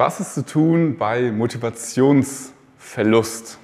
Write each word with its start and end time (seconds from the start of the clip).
Was 0.00 0.18
ist 0.18 0.32
zu 0.32 0.46
tun 0.46 0.96
bei 0.96 1.30
Motivationsverlust? 1.30 3.58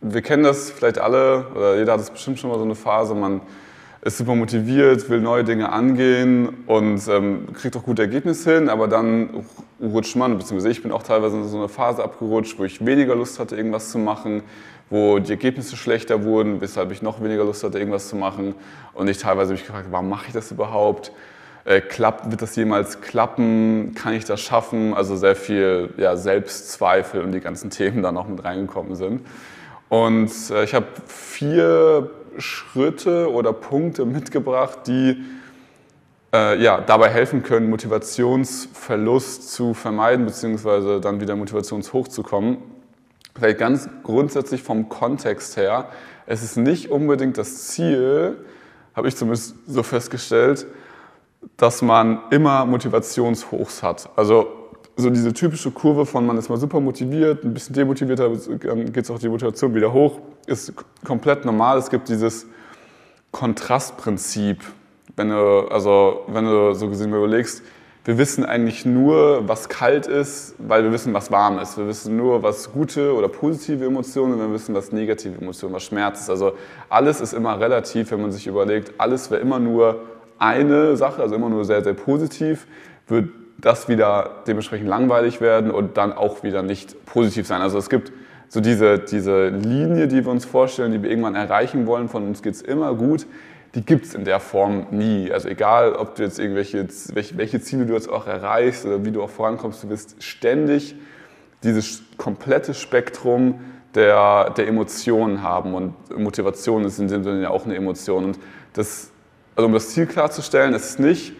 Wir 0.00 0.22
kennen 0.22 0.44
das 0.44 0.70
vielleicht 0.70 0.98
alle, 0.98 1.48
oder 1.52 1.76
jeder 1.76 1.94
hat 1.94 2.00
es 2.00 2.10
bestimmt 2.10 2.38
schon 2.38 2.50
mal 2.50 2.58
so 2.58 2.64
eine 2.64 2.76
Phase, 2.76 3.16
man 3.16 3.40
ist 4.02 4.18
super 4.18 4.36
motiviert, 4.36 5.10
will 5.10 5.20
neue 5.20 5.42
Dinge 5.42 5.72
angehen 5.72 6.58
und 6.68 7.02
ähm, 7.08 7.52
kriegt 7.54 7.76
auch 7.76 7.82
gute 7.82 8.02
Ergebnisse 8.02 8.54
hin, 8.54 8.68
aber 8.68 8.86
dann 8.86 9.44
rutscht 9.82 10.14
man, 10.14 10.38
beziehungsweise 10.38 10.70
ich 10.70 10.80
bin 10.80 10.92
auch 10.92 11.02
teilweise 11.02 11.38
in 11.38 11.48
so 11.48 11.56
eine 11.56 11.68
Phase 11.68 12.04
abgerutscht, 12.04 12.56
wo 12.60 12.64
ich 12.64 12.86
weniger 12.86 13.16
Lust 13.16 13.40
hatte, 13.40 13.56
irgendwas 13.56 13.90
zu 13.90 13.98
machen, 13.98 14.44
wo 14.90 15.18
die 15.18 15.30
Ergebnisse 15.30 15.76
schlechter 15.76 16.22
wurden, 16.22 16.60
weshalb 16.60 16.92
ich 16.92 17.02
noch 17.02 17.20
weniger 17.20 17.42
Lust 17.42 17.64
hatte, 17.64 17.80
irgendwas 17.80 18.08
zu 18.08 18.14
machen 18.14 18.54
und 18.94 19.08
ich 19.08 19.18
teilweise 19.18 19.54
mich 19.54 19.66
gefragt, 19.66 19.88
warum 19.90 20.08
mache 20.08 20.26
ich 20.28 20.32
das 20.32 20.52
überhaupt? 20.52 21.10
Äh, 21.68 21.82
klappt, 21.82 22.30
wird 22.30 22.40
das 22.40 22.56
jemals 22.56 23.02
klappen? 23.02 23.92
Kann 23.94 24.14
ich 24.14 24.24
das 24.24 24.40
schaffen? 24.40 24.94
Also 24.94 25.16
sehr 25.16 25.36
viel 25.36 25.92
ja, 25.98 26.16
Selbstzweifel 26.16 27.20
und 27.20 27.32
die 27.32 27.40
ganzen 27.40 27.68
Themen 27.78 28.02
da 28.02 28.10
noch 28.10 28.26
mit 28.26 28.42
reingekommen 28.42 28.96
sind. 28.96 29.20
Und 29.90 30.30
äh, 30.50 30.64
ich 30.64 30.74
habe 30.74 30.86
vier 31.06 32.08
Schritte 32.38 33.30
oder 33.30 33.52
Punkte 33.52 34.06
mitgebracht, 34.06 34.78
die 34.86 35.22
äh, 36.32 36.58
ja, 36.58 36.80
dabei 36.80 37.10
helfen 37.10 37.42
können, 37.42 37.68
Motivationsverlust 37.68 39.52
zu 39.52 39.74
vermeiden, 39.74 40.24
beziehungsweise 40.24 41.02
dann 41.02 41.20
wieder 41.20 41.36
motivationshoch 41.36 42.08
zu 42.08 42.22
kommen. 42.22 42.62
Vielleicht 43.36 43.58
ganz 43.58 43.90
grundsätzlich 44.04 44.62
vom 44.62 44.88
Kontext 44.88 45.58
her, 45.58 45.90
es 46.24 46.42
ist 46.42 46.56
nicht 46.56 46.90
unbedingt 46.90 47.36
das 47.36 47.68
Ziel, 47.68 48.38
habe 48.96 49.08
ich 49.08 49.16
zumindest 49.16 49.54
so 49.66 49.82
festgestellt, 49.82 50.66
dass 51.56 51.82
man 51.82 52.20
immer 52.30 52.64
Motivationshochs 52.66 53.82
hat. 53.82 54.10
Also 54.16 54.46
so 54.96 55.10
diese 55.10 55.32
typische 55.32 55.70
Kurve 55.70 56.06
von 56.06 56.26
man 56.26 56.36
ist 56.38 56.48
mal 56.48 56.56
super 56.56 56.80
motiviert, 56.80 57.44
ein 57.44 57.54
bisschen 57.54 57.74
demotiviert, 57.74 58.18
dann 58.18 58.92
geht 58.92 59.04
es 59.04 59.10
auch 59.10 59.18
die 59.18 59.28
Motivation 59.28 59.74
wieder 59.74 59.92
hoch, 59.92 60.18
ist 60.46 60.72
komplett 61.04 61.44
normal. 61.44 61.78
Es 61.78 61.88
gibt 61.88 62.08
dieses 62.08 62.46
Kontrastprinzip. 63.30 64.64
Wenn 65.14 65.30
du, 65.30 65.68
also, 65.68 66.22
wenn 66.26 66.44
du 66.44 66.74
so 66.74 66.88
gesehen 66.88 67.12
überlegst, 67.12 67.62
wir 68.04 68.16
wissen 68.16 68.44
eigentlich 68.44 68.86
nur, 68.86 69.46
was 69.46 69.68
kalt 69.68 70.06
ist, 70.06 70.54
weil 70.58 70.82
wir 70.82 70.92
wissen, 70.92 71.12
was 71.12 71.30
warm 71.30 71.58
ist. 71.58 71.76
Wir 71.76 71.86
wissen 71.86 72.16
nur, 72.16 72.42
was 72.42 72.72
gute 72.72 73.14
oder 73.14 73.28
positive 73.28 73.84
Emotionen 73.84 74.34
und 74.34 74.40
wir 74.40 74.52
wissen, 74.52 74.74
was 74.74 74.92
negative 74.92 75.40
Emotionen, 75.40 75.74
was 75.74 75.84
Schmerz 75.84 76.20
ist. 76.20 76.30
Also 76.30 76.52
alles 76.88 77.20
ist 77.20 77.34
immer 77.34 77.60
relativ, 77.60 78.10
wenn 78.10 78.22
man 78.22 78.32
sich 78.32 78.46
überlegt, 78.46 78.94
alles 78.98 79.30
wäre 79.30 79.42
immer 79.42 79.58
nur 79.58 80.00
eine 80.38 80.96
Sache, 80.96 81.22
also 81.22 81.34
immer 81.34 81.48
nur 81.48 81.64
sehr, 81.64 81.82
sehr 81.82 81.94
positiv, 81.94 82.66
wird 83.06 83.30
das 83.60 83.88
wieder 83.88 84.42
dementsprechend 84.46 84.88
langweilig 84.88 85.40
werden 85.40 85.70
und 85.70 85.96
dann 85.96 86.12
auch 86.12 86.42
wieder 86.42 86.62
nicht 86.62 87.04
positiv 87.06 87.46
sein. 87.46 87.60
Also 87.60 87.78
es 87.78 87.90
gibt 87.90 88.12
so 88.48 88.60
diese, 88.60 88.98
diese 88.98 89.48
Linie, 89.48 90.08
die 90.08 90.24
wir 90.24 90.30
uns 90.30 90.44
vorstellen, 90.44 90.92
die 90.92 91.02
wir 91.02 91.10
irgendwann 91.10 91.34
erreichen 91.34 91.86
wollen, 91.86 92.08
von 92.08 92.26
uns 92.26 92.42
geht 92.42 92.54
es 92.54 92.62
immer 92.62 92.94
gut, 92.94 93.26
die 93.74 93.84
gibt 93.84 94.06
es 94.06 94.14
in 94.14 94.24
der 94.24 94.40
Form 94.40 94.86
nie. 94.90 95.30
Also 95.30 95.48
egal, 95.48 95.94
ob 95.94 96.14
du 96.14 96.22
jetzt 96.22 96.38
irgendwelche 96.38 96.86
welche, 97.12 97.60
Ziele 97.60 97.84
du 97.84 97.94
jetzt 97.94 98.08
auch 98.08 98.26
erreichst 98.26 98.86
oder 98.86 99.04
wie 99.04 99.10
du 99.10 99.22
auch 99.22 99.30
vorankommst, 99.30 99.84
du 99.84 99.90
wirst 99.90 100.22
ständig 100.22 100.94
dieses 101.62 102.02
komplette 102.16 102.72
Spektrum 102.72 103.60
der, 103.94 104.50
der 104.50 104.68
Emotionen 104.68 105.42
haben 105.42 105.74
und 105.74 105.94
Motivation 106.16 106.84
ist 106.84 106.98
in 106.98 107.08
dem 107.08 107.24
Sinne 107.24 107.42
ja 107.42 107.50
auch 107.50 107.64
eine 107.64 107.74
Emotion. 107.74 108.24
Und 108.24 108.38
das, 108.72 109.10
also 109.58 109.66
um 109.66 109.72
das 109.72 109.88
Ziel 109.88 110.06
klarzustellen, 110.06 110.72
ist 110.72 110.84
es 110.84 110.98
nicht, 111.00 111.32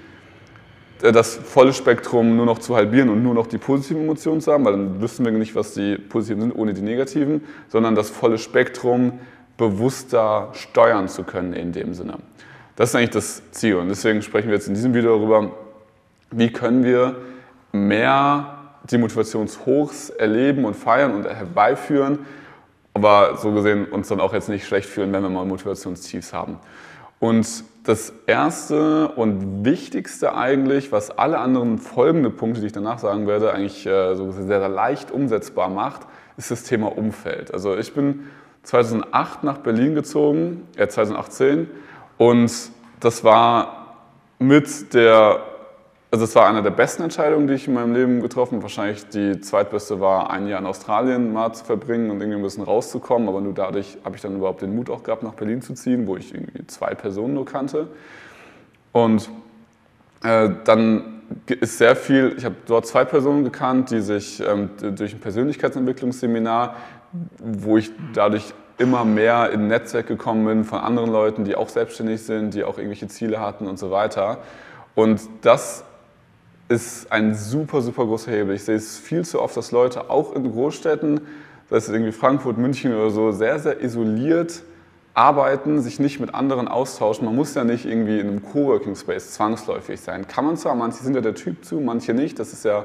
äh, 1.02 1.12
das 1.12 1.36
volle 1.36 1.72
Spektrum 1.72 2.36
nur 2.36 2.46
noch 2.46 2.58
zu 2.58 2.74
halbieren 2.74 3.10
und 3.10 3.22
nur 3.22 3.32
noch 3.32 3.46
die 3.46 3.58
positiven 3.58 4.02
Emotionen 4.02 4.40
zu 4.40 4.52
haben, 4.52 4.64
weil 4.64 4.72
dann 4.72 5.00
wüssten 5.00 5.24
wir 5.24 5.30
nicht, 5.30 5.54
was 5.54 5.72
die 5.72 5.96
positiven 5.96 6.40
sind, 6.42 6.52
ohne 6.56 6.74
die 6.74 6.80
negativen, 6.80 7.44
sondern 7.68 7.94
das 7.94 8.10
volle 8.10 8.38
Spektrum 8.38 9.20
bewusster 9.56 10.48
steuern 10.52 11.06
zu 11.06 11.22
können 11.22 11.52
in 11.52 11.70
dem 11.70 11.94
Sinne. 11.94 12.18
Das 12.74 12.90
ist 12.90 12.96
eigentlich 12.96 13.10
das 13.10 13.52
Ziel 13.52 13.76
und 13.76 13.88
deswegen 13.88 14.20
sprechen 14.20 14.48
wir 14.48 14.54
jetzt 14.54 14.66
in 14.66 14.74
diesem 14.74 14.94
Video 14.94 15.16
darüber, 15.16 15.52
wie 16.32 16.50
können 16.50 16.82
wir 16.82 17.14
mehr 17.70 18.72
die 18.90 18.98
Motivationshochs 18.98 20.10
erleben 20.10 20.64
und 20.64 20.74
feiern 20.74 21.14
und 21.14 21.24
herbeiführen, 21.24 22.18
aber 22.94 23.36
so 23.36 23.52
gesehen 23.52 23.84
uns 23.84 24.08
dann 24.08 24.18
auch 24.18 24.32
jetzt 24.32 24.48
nicht 24.48 24.66
schlecht 24.66 24.88
fühlen, 24.88 25.12
wenn 25.12 25.22
wir 25.22 25.30
mal 25.30 25.44
Motivationstiefs 25.44 26.32
haben. 26.32 26.58
Und 27.20 27.64
das 27.84 28.12
erste 28.26 29.08
und 29.08 29.64
wichtigste 29.64 30.34
eigentlich, 30.34 30.92
was 30.92 31.10
alle 31.10 31.38
anderen 31.38 31.78
folgenden 31.78 32.36
Punkte, 32.36 32.60
die 32.60 32.66
ich 32.66 32.72
danach 32.72 32.98
sagen 32.98 33.26
werde, 33.26 33.52
eigentlich 33.52 33.86
äh, 33.86 34.14
so 34.14 34.30
sehr, 34.30 34.68
leicht 34.68 35.10
umsetzbar 35.10 35.68
macht, 35.68 36.02
ist 36.36 36.50
das 36.50 36.64
Thema 36.64 36.96
Umfeld. 36.96 37.52
Also 37.52 37.76
ich 37.76 37.94
bin 37.94 38.24
2008 38.62 39.42
nach 39.42 39.58
Berlin 39.58 39.94
gezogen, 39.94 40.68
äh 40.76 40.86
2018, 40.86 41.68
und 42.18 42.52
das 43.00 43.24
war 43.24 43.96
mit 44.38 44.92
der 44.92 45.40
also 46.10 46.24
es 46.24 46.34
war 46.34 46.46
eine 46.46 46.62
der 46.62 46.70
besten 46.70 47.02
Entscheidungen, 47.02 47.46
die 47.46 47.54
ich 47.54 47.68
in 47.68 47.74
meinem 47.74 47.92
Leben 47.92 48.22
getroffen 48.22 48.54
habe. 48.54 48.62
Wahrscheinlich 48.62 49.08
die 49.08 49.40
zweitbeste 49.40 50.00
war, 50.00 50.30
ein 50.30 50.48
Jahr 50.48 50.58
in 50.58 50.66
Australien 50.66 51.32
mal 51.32 51.52
zu 51.52 51.64
verbringen 51.64 52.10
und 52.10 52.20
irgendwie 52.20 52.38
ein 52.38 52.42
bisschen 52.42 52.64
rauszukommen. 52.64 53.28
Aber 53.28 53.42
nur 53.42 53.52
dadurch 53.52 53.98
habe 54.04 54.16
ich 54.16 54.22
dann 54.22 54.36
überhaupt 54.36 54.62
den 54.62 54.74
Mut 54.74 54.88
auch 54.88 55.02
gehabt, 55.02 55.22
nach 55.22 55.34
Berlin 55.34 55.60
zu 55.60 55.74
ziehen, 55.74 56.06
wo 56.06 56.16
ich 56.16 56.32
irgendwie 56.32 56.66
zwei 56.66 56.94
Personen 56.94 57.34
nur 57.34 57.44
kannte. 57.44 57.88
Und 58.92 59.28
äh, 60.22 60.48
dann 60.64 61.20
ist 61.46 61.76
sehr 61.76 61.94
viel, 61.94 62.34
ich 62.38 62.44
habe 62.46 62.56
dort 62.66 62.86
zwei 62.86 63.04
Personen 63.04 63.44
gekannt, 63.44 63.90
die 63.90 64.00
sich 64.00 64.40
ähm, 64.40 64.70
durch 64.96 65.12
ein 65.12 65.20
Persönlichkeitsentwicklungsseminar, 65.20 66.76
wo 67.38 67.76
ich 67.76 67.90
dadurch 68.14 68.54
immer 68.78 69.04
mehr 69.04 69.50
in 69.50 69.62
ein 69.62 69.66
Netzwerk 69.66 70.06
gekommen 70.06 70.46
bin 70.46 70.64
von 70.64 70.78
anderen 70.78 71.10
Leuten, 71.10 71.44
die 71.44 71.54
auch 71.54 71.68
selbstständig 71.68 72.22
sind, 72.22 72.54
die 72.54 72.64
auch 72.64 72.78
irgendwelche 72.78 73.08
Ziele 73.08 73.40
hatten 73.40 73.66
und 73.66 73.78
so 73.78 73.90
weiter. 73.90 74.38
Und 74.94 75.20
das 75.42 75.84
ist 76.68 77.10
ein 77.10 77.34
super, 77.34 77.80
super 77.80 78.04
großer 78.04 78.30
Hebel. 78.30 78.54
Ich 78.54 78.64
sehe 78.64 78.76
es 78.76 78.98
viel 78.98 79.24
zu 79.24 79.40
oft, 79.40 79.56
dass 79.56 79.72
Leute 79.72 80.10
auch 80.10 80.34
in 80.34 80.50
Großstädten, 80.50 81.20
sei 81.70 81.76
es 81.76 81.88
irgendwie 81.88 82.12
Frankfurt, 82.12 82.58
München 82.58 82.94
oder 82.94 83.10
so, 83.10 83.32
sehr, 83.32 83.58
sehr 83.58 83.82
isoliert 83.82 84.62
arbeiten, 85.14 85.80
sich 85.80 85.98
nicht 85.98 86.20
mit 86.20 86.34
anderen 86.34 86.68
austauschen. 86.68 87.24
Man 87.24 87.34
muss 87.34 87.54
ja 87.54 87.64
nicht 87.64 87.86
irgendwie 87.86 88.20
in 88.20 88.28
einem 88.28 88.42
Coworking 88.42 88.94
Space 88.94 89.32
zwangsläufig 89.32 90.00
sein. 90.00 90.28
Kann 90.28 90.44
man 90.44 90.56
zwar, 90.56 90.74
manche 90.74 91.02
sind 91.02 91.14
ja 91.14 91.20
der 91.20 91.34
Typ 91.34 91.64
zu, 91.64 91.80
manche 91.80 92.14
nicht. 92.14 92.38
Das 92.38 92.52
ist 92.52 92.64
ja 92.64 92.84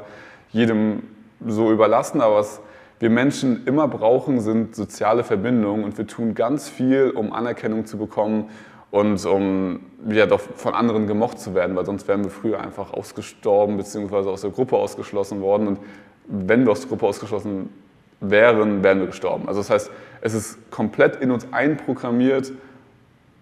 jedem 0.51 1.03
so 1.45 1.71
überlassen, 1.71 2.21
aber 2.21 2.37
was 2.37 2.61
wir 2.99 3.09
Menschen 3.09 3.67
immer 3.67 3.87
brauchen, 3.87 4.39
sind 4.39 4.75
soziale 4.75 5.23
Verbindungen 5.23 5.83
und 5.83 5.97
wir 5.97 6.07
tun 6.07 6.35
ganz 6.35 6.69
viel, 6.69 7.11
um 7.13 7.33
Anerkennung 7.33 7.85
zu 7.85 7.97
bekommen, 7.97 8.49
und 8.93 9.25
um 9.25 9.79
ja 10.07 10.27
doch 10.27 10.39
von 10.39 10.75
anderen 10.75 11.07
gemocht 11.07 11.39
zu 11.39 11.55
werden, 11.55 11.75
weil 11.75 11.83
sonst 11.83 12.07
wären 12.07 12.23
wir 12.23 12.29
früher 12.29 12.61
einfach 12.61 12.93
ausgestorben 12.93 13.75
beziehungsweise 13.75 14.29
aus 14.29 14.41
der 14.41 14.51
Gruppe 14.51 14.77
ausgeschlossen 14.77 15.41
worden 15.41 15.67
und 15.67 15.79
wenn 16.27 16.63
wir 16.63 16.71
aus 16.71 16.81
der 16.81 16.89
Gruppe 16.89 17.07
ausgeschlossen 17.07 17.69
wären, 18.19 18.83
wären 18.83 18.99
wir 18.99 19.07
gestorben. 19.07 19.47
Also 19.47 19.61
das 19.61 19.71
heißt, 19.71 19.91
es 20.21 20.35
ist 20.35 20.69
komplett 20.69 21.15
in 21.15 21.31
uns 21.31 21.47
einprogrammiert, 21.51 22.51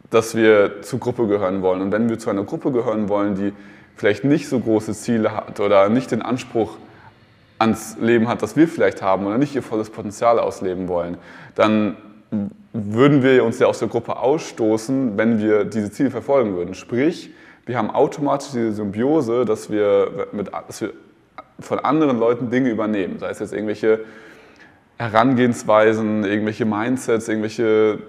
dass 0.09 0.35
wir 0.35 0.83
zur 0.83 1.01
Gruppe 1.01 1.27
gehören 1.27 1.61
wollen. 1.61 1.81
Und 1.81 1.91
wenn 1.91 2.07
wir 2.07 2.17
zu 2.17 2.29
einer 2.29 2.45
Gruppe 2.45 2.71
gehören 2.71 3.09
wollen, 3.09 3.35
die 3.35 3.51
vielleicht 3.97 4.23
nicht 4.23 4.47
so 4.47 4.57
große 4.57 4.93
Ziele 4.93 5.35
hat 5.35 5.59
oder 5.59 5.89
nicht 5.89 6.11
den 6.11 6.21
Anspruch 6.21 6.77
ans 7.59 7.97
Leben 7.99 8.29
hat, 8.29 8.41
das 8.41 8.55
wir 8.55 8.69
vielleicht 8.69 9.01
haben 9.01 9.27
oder 9.27 9.37
nicht 9.37 9.53
ihr 9.53 9.63
volles 9.63 9.89
Potenzial 9.89 10.39
ausleben 10.39 10.87
wollen, 10.87 11.17
dann 11.55 11.97
würden 12.73 13.23
wir 13.23 13.43
uns 13.43 13.59
ja 13.59 13.67
aus 13.67 13.79
der 13.79 13.87
Gruppe 13.87 14.17
ausstoßen, 14.17 15.17
wenn 15.17 15.39
wir 15.39 15.65
diese 15.65 15.91
Ziele 15.91 16.11
verfolgen 16.11 16.55
würden. 16.55 16.73
Sprich, 16.73 17.31
wir 17.65 17.77
haben 17.77 17.91
automatisch 17.91 18.51
diese 18.51 18.71
Symbiose, 18.71 19.45
dass 19.45 19.69
wir, 19.69 20.27
mit, 20.31 20.49
dass 20.67 20.81
wir 20.81 20.93
von 21.59 21.79
anderen 21.79 22.19
Leuten 22.19 22.49
Dinge 22.49 22.69
übernehmen. 22.69 23.19
Sei 23.19 23.29
es 23.29 23.39
jetzt 23.39 23.53
irgendwelche 23.53 23.99
Herangehensweisen, 24.97 26.23
irgendwelche 26.23 26.65
Mindsets, 26.65 27.27
irgendwelche 27.27 27.99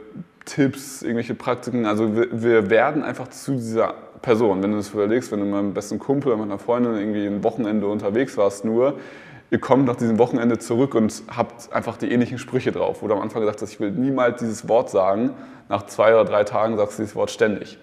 Tipps, 0.45 1.03
irgendwelche 1.03 1.35
Praktiken. 1.35 1.87
Also 1.87 2.15
wir, 2.15 2.29
wir 2.43 2.71
werden 2.71 3.03
einfach 3.03 3.29
zu 3.29 3.53
dieser 3.53 3.95
Person. 4.23 4.63
Wenn 4.63 4.71
du 4.71 4.77
das 4.77 4.91
überlegst, 4.91 5.33
wenn 5.33 5.41
du 5.41 5.47
mit 5.47 5.55
einem 5.55 5.75
besten 5.75 5.99
Kumpel 5.99 6.33
oder 6.33 6.43
mit 6.43 6.51
einer 6.51 6.59
Freundin 6.59 6.97
irgendwie 6.97 7.27
ein 7.27 7.43
Wochenende 7.43 7.87
unterwegs 7.89 8.37
warst, 8.37 8.65
nur 8.65 8.99
ihr 9.53 9.61
kommt 9.61 9.85
nach 9.85 9.97
diesem 9.97 10.19
Wochenende 10.19 10.59
zurück 10.59 10.95
und 10.95 11.23
habt 11.29 11.71
einfach 11.75 11.99
die 11.99 12.11
ähnlichen 12.11 12.39
Sprüche 12.39 12.73
drauf. 12.73 13.03
Wo 13.03 13.07
du 13.07 13.15
am 13.15 13.21
Anfang 13.21 13.43
gesagt 13.43 13.61
hast, 13.61 13.71
ich 13.71 13.81
will 13.81 13.91
niemals 13.91 14.41
dieses 14.41 14.67
Wort 14.67 14.89
sagen. 14.89 15.31
Nach 15.69 15.85
zwei 15.87 16.15
oder 16.15 16.25
drei 16.25 16.43
Tagen 16.43 16.79
sagst 16.79 16.99
du 16.99 17.03
dieses 17.03 17.15
Wort 17.15 17.31
ständig. 17.31 17.79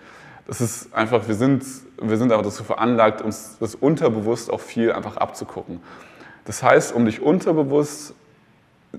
Das 0.47 0.61
ist 0.61 0.91
einfach, 0.95 1.27
wir 1.27 1.35
sind, 1.35 1.63
wir 2.01 2.17
sind 2.17 2.31
einfach 2.31 2.43
dazu 2.43 2.63
veranlagt, 2.63 3.21
uns 3.21 3.57
das 3.59 3.75
unterbewusst 3.75 4.51
auch 4.51 4.61
viel 4.61 4.91
einfach 4.91 5.17
abzugucken. 5.17 5.79
Das 6.45 6.63
heißt, 6.63 6.91
um 6.91 7.05
dich 7.05 7.21
unterbewusst 7.21 8.15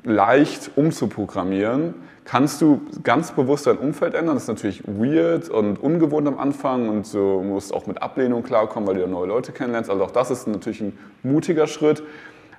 leicht 0.05 0.71
umzuprogrammieren, 0.77 1.95
kannst 2.25 2.63
du 2.63 2.83
ganz 3.03 3.33
bewusst 3.33 3.67
dein 3.67 3.79
Umfeld 3.79 4.15
ändern. 4.15 4.37
Das 4.37 4.45
ist 4.45 4.49
natürlich 4.49 4.85
weird 4.87 5.49
und 5.49 5.83
ungewohnt 5.83 6.29
am 6.29 6.39
Anfang 6.39 6.89
und 6.89 7.13
du 7.13 7.43
musst 7.43 7.75
auch 7.75 7.89
mit 7.89 8.01
Ablehnung 8.01 8.45
klarkommen, 8.45 8.89
weil 8.89 8.95
du 8.95 9.01
ja 9.01 9.09
neue 9.09 9.27
Leute 9.27 9.51
kennenlernst. 9.51 9.91
Also 9.91 10.05
auch 10.05 10.13
das 10.13 10.31
ist 10.31 10.47
natürlich 10.47 10.81
ein 10.81 10.97
mutiger 11.25 11.67
Schritt. 11.67 12.05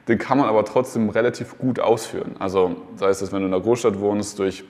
Den 0.08 0.18
kann 0.18 0.38
man 0.38 0.48
aber 0.48 0.66
trotzdem 0.66 1.10
relativ 1.10 1.58
gut 1.58 1.80
ausführen. 1.80 2.36
Also 2.40 2.76
sei 2.96 3.10
es, 3.10 3.22
wenn 3.32 3.42
du 3.42 3.48
in 3.48 3.54
einer 3.54 3.64
Großstadt 3.64 4.00
wohnst, 4.00 4.40
durch 4.40 4.64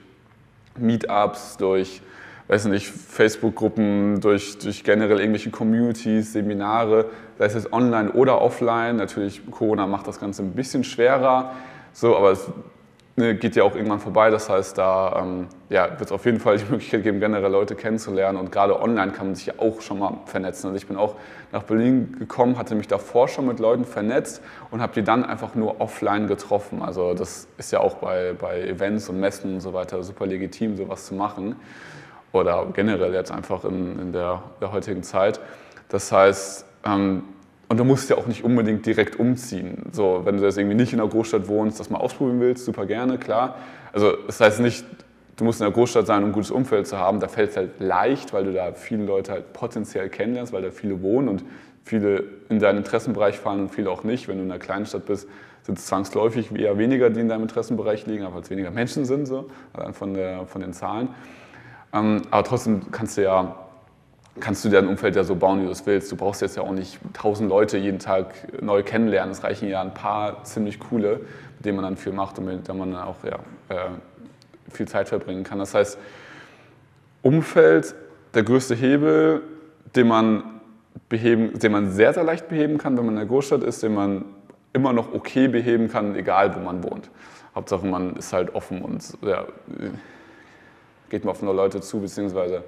Meetups, 0.76 1.56
durch 1.56 2.02
weiß 2.48 2.66
nicht, 2.66 2.86
Facebook-Gruppen, 2.86 4.20
durch, 4.20 4.58
durch 4.58 4.84
generell 4.84 5.20
irgendwelche 5.20 5.50
Communities, 5.50 6.32
Seminare, 6.32 7.06
sei 7.38 7.46
es 7.46 7.72
online 7.72 8.12
oder 8.12 8.42
offline. 8.42 8.96
Natürlich, 8.96 9.42
Corona 9.50 9.86
macht 9.86 10.06
das 10.06 10.20
Ganze 10.20 10.42
ein 10.42 10.52
bisschen 10.52 10.84
schwerer, 10.84 11.52
so, 11.92 12.16
aber 12.16 12.32
es 12.32 12.50
geht 13.16 13.56
ja 13.56 13.64
auch 13.64 13.74
irgendwann 13.74 14.00
vorbei. 14.00 14.30
Das 14.30 14.48
heißt, 14.48 14.78
da 14.78 15.20
ähm, 15.22 15.46
ja, 15.68 15.90
wird 15.90 16.02
es 16.02 16.12
auf 16.12 16.24
jeden 16.24 16.40
Fall 16.40 16.56
die 16.56 16.64
Möglichkeit 16.70 17.02
geben, 17.02 17.20
generell 17.20 17.50
Leute 17.50 17.74
kennenzulernen. 17.74 18.38
Und 18.38 18.50
gerade 18.50 18.80
online 18.80 19.12
kann 19.12 19.26
man 19.26 19.34
sich 19.34 19.46
ja 19.46 19.54
auch 19.58 19.80
schon 19.80 19.98
mal 19.98 20.20
vernetzen. 20.24 20.68
Also 20.68 20.76
ich 20.76 20.86
bin 20.86 20.96
auch 20.96 21.16
nach 21.52 21.64
Berlin 21.64 22.16
gekommen, 22.18 22.56
hatte 22.56 22.74
mich 22.74 22.88
davor 22.88 23.28
schon 23.28 23.46
mit 23.46 23.58
Leuten 23.58 23.84
vernetzt 23.84 24.42
und 24.70 24.80
habe 24.80 24.94
die 24.94 25.02
dann 25.02 25.24
einfach 25.24 25.54
nur 25.54 25.80
offline 25.80 26.26
getroffen. 26.26 26.82
Also 26.82 27.12
das 27.14 27.48
ist 27.58 27.70
ja 27.72 27.80
auch 27.80 27.96
bei, 27.96 28.32
bei 28.32 28.62
Events 28.62 29.08
und 29.08 29.20
Messen 29.20 29.54
und 29.54 29.60
so 29.60 29.74
weiter 29.74 30.02
super 30.02 30.26
legitim, 30.26 30.76
sowas 30.76 31.06
zu 31.06 31.14
machen. 31.14 31.56
Oder 32.32 32.66
generell 32.72 33.12
jetzt 33.12 33.30
einfach 33.30 33.64
in, 33.64 33.98
in 33.98 34.12
der, 34.12 34.42
der 34.60 34.72
heutigen 34.72 35.02
Zeit. 35.02 35.38
Das 35.90 36.10
heißt, 36.10 36.64
ähm, 36.86 37.24
und 37.72 37.78
du 37.78 37.84
musst 37.84 38.10
ja 38.10 38.18
auch 38.18 38.26
nicht 38.26 38.44
unbedingt 38.44 38.84
direkt 38.84 39.18
umziehen. 39.18 39.84
So, 39.92 40.20
wenn 40.24 40.36
du 40.36 40.44
jetzt 40.44 40.58
irgendwie 40.58 40.76
nicht 40.76 40.92
in 40.92 41.00
einer 41.00 41.08
Großstadt 41.08 41.48
wohnst, 41.48 41.80
das 41.80 41.88
mal 41.88 42.00
ausprobieren 42.00 42.38
willst, 42.38 42.66
super 42.66 42.84
gerne, 42.84 43.16
klar. 43.16 43.56
Also 43.94 44.12
das 44.26 44.42
heißt 44.42 44.60
nicht, 44.60 44.84
du 45.36 45.44
musst 45.44 45.62
in 45.62 45.64
einer 45.64 45.74
Großstadt 45.74 46.06
sein, 46.06 46.22
um 46.22 46.28
ein 46.28 46.32
gutes 46.34 46.50
Umfeld 46.50 46.86
zu 46.86 46.98
haben. 46.98 47.18
Da 47.18 47.28
fällt 47.28 47.52
es 47.52 47.56
halt 47.56 47.80
leicht, 47.80 48.34
weil 48.34 48.44
du 48.44 48.52
da 48.52 48.74
viele 48.74 49.06
Leute 49.06 49.32
halt 49.32 49.54
potenziell 49.54 50.10
kennenlernst, 50.10 50.52
weil 50.52 50.60
da 50.60 50.70
viele 50.70 51.00
wohnen 51.00 51.28
und 51.28 51.44
viele 51.82 52.24
in 52.50 52.58
deinen 52.58 52.76
Interessenbereich 52.76 53.38
fallen 53.38 53.60
und 53.60 53.68
viele 53.70 53.90
auch 53.90 54.04
nicht. 54.04 54.28
Wenn 54.28 54.36
du 54.36 54.44
in 54.44 54.50
einer 54.50 54.60
kleinen 54.60 54.84
Stadt 54.84 55.06
bist, 55.06 55.26
sind 55.62 55.78
es 55.78 55.86
zwangsläufig 55.86 56.54
eher 56.54 56.76
weniger, 56.76 57.08
die 57.08 57.20
in 57.20 57.30
deinem 57.30 57.44
Interessenbereich 57.44 58.04
liegen, 58.04 58.24
aber 58.24 58.34
weil 58.34 58.42
es 58.42 58.50
weniger 58.50 58.70
Menschen 58.70 59.06
sind, 59.06 59.24
so, 59.24 59.46
von, 59.92 60.12
der, 60.12 60.44
von 60.44 60.60
den 60.60 60.74
Zahlen. 60.74 61.08
Ähm, 61.94 62.20
aber 62.30 62.44
trotzdem 62.44 62.90
kannst 62.92 63.16
du 63.16 63.22
ja 63.22 63.56
kannst 64.40 64.64
du 64.64 64.68
dein 64.68 64.88
Umfeld 64.88 65.16
ja 65.16 65.24
so 65.24 65.34
bauen, 65.34 65.60
wie 65.60 65.66
du 65.66 65.70
es 65.70 65.84
willst. 65.86 66.10
Du 66.10 66.16
brauchst 66.16 66.40
jetzt 66.40 66.56
ja 66.56 66.62
auch 66.62 66.72
nicht 66.72 66.98
tausend 67.12 67.48
Leute 67.48 67.78
jeden 67.78 67.98
Tag 67.98 68.34
neu 68.62 68.82
kennenlernen. 68.82 69.32
Es 69.32 69.44
reichen 69.44 69.68
ja 69.68 69.82
ein 69.82 69.94
paar 69.94 70.44
ziemlich 70.44 70.80
coole, 70.80 71.20
mit 71.56 71.66
denen 71.66 71.76
man 71.76 71.84
dann 71.84 71.96
viel 71.96 72.12
macht 72.12 72.38
und 72.38 72.46
mit 72.46 72.66
denen 72.66 72.78
man 72.78 72.92
dann 72.92 73.02
auch 73.02 73.22
ja, 73.24 73.36
äh, 73.68 73.90
viel 74.70 74.88
Zeit 74.88 75.08
verbringen 75.08 75.44
kann. 75.44 75.58
Das 75.58 75.74
heißt, 75.74 75.98
Umfeld, 77.22 77.94
der 78.34 78.42
größte 78.42 78.74
Hebel, 78.74 79.42
den 79.94 80.08
man, 80.08 80.60
beheben, 81.08 81.58
den 81.58 81.72
man 81.72 81.90
sehr, 81.90 82.12
sehr 82.14 82.24
leicht 82.24 82.48
beheben 82.48 82.78
kann, 82.78 82.96
wenn 82.96 83.04
man 83.04 83.14
in 83.14 83.20
der 83.20 83.28
Großstadt 83.28 83.62
ist, 83.62 83.82
den 83.82 83.94
man 83.94 84.24
immer 84.72 84.92
noch 84.92 85.12
okay 85.12 85.48
beheben 85.48 85.88
kann, 85.88 86.16
egal 86.16 86.56
wo 86.56 86.60
man 86.60 86.82
wohnt. 86.82 87.10
Hauptsache 87.54 87.86
man 87.86 88.16
ist 88.16 88.32
halt 88.32 88.54
offen 88.54 88.80
und 88.80 89.02
ja, 89.20 89.44
geht 91.10 91.24
mal 91.24 91.32
auf 91.32 91.42
neue 91.42 91.54
Leute 91.54 91.80
zu, 91.82 92.00
beziehungsweise 92.00 92.64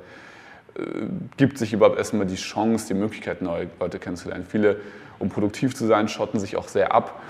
gibt 1.36 1.58
sich 1.58 1.72
überhaupt 1.72 1.98
erstmal 1.98 2.26
die 2.26 2.36
Chance, 2.36 2.88
die 2.88 2.94
Möglichkeit, 2.94 3.42
neue 3.42 3.68
Leute 3.80 3.98
kennenzulernen. 3.98 4.44
Viele, 4.48 4.80
um 5.18 5.28
produktiv 5.28 5.74
zu 5.74 5.86
sein, 5.86 6.08
schotten 6.08 6.40
sich 6.40 6.56
auch 6.56 6.68
sehr 6.68 6.92
ab. 6.92 7.20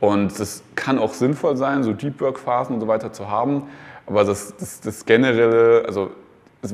Und 0.00 0.38
es 0.40 0.62
kann 0.74 0.98
auch 0.98 1.12
sinnvoll 1.12 1.56
sein, 1.56 1.82
so 1.82 1.92
Deep 1.92 2.20
Work-Phasen 2.20 2.74
und 2.74 2.80
so 2.80 2.88
weiter 2.88 3.12
zu 3.12 3.30
haben. 3.30 3.64
Aber 4.06 4.24
das, 4.24 4.56
das, 4.56 4.80
das 4.80 5.04
generelle, 5.04 5.84
also 5.86 6.10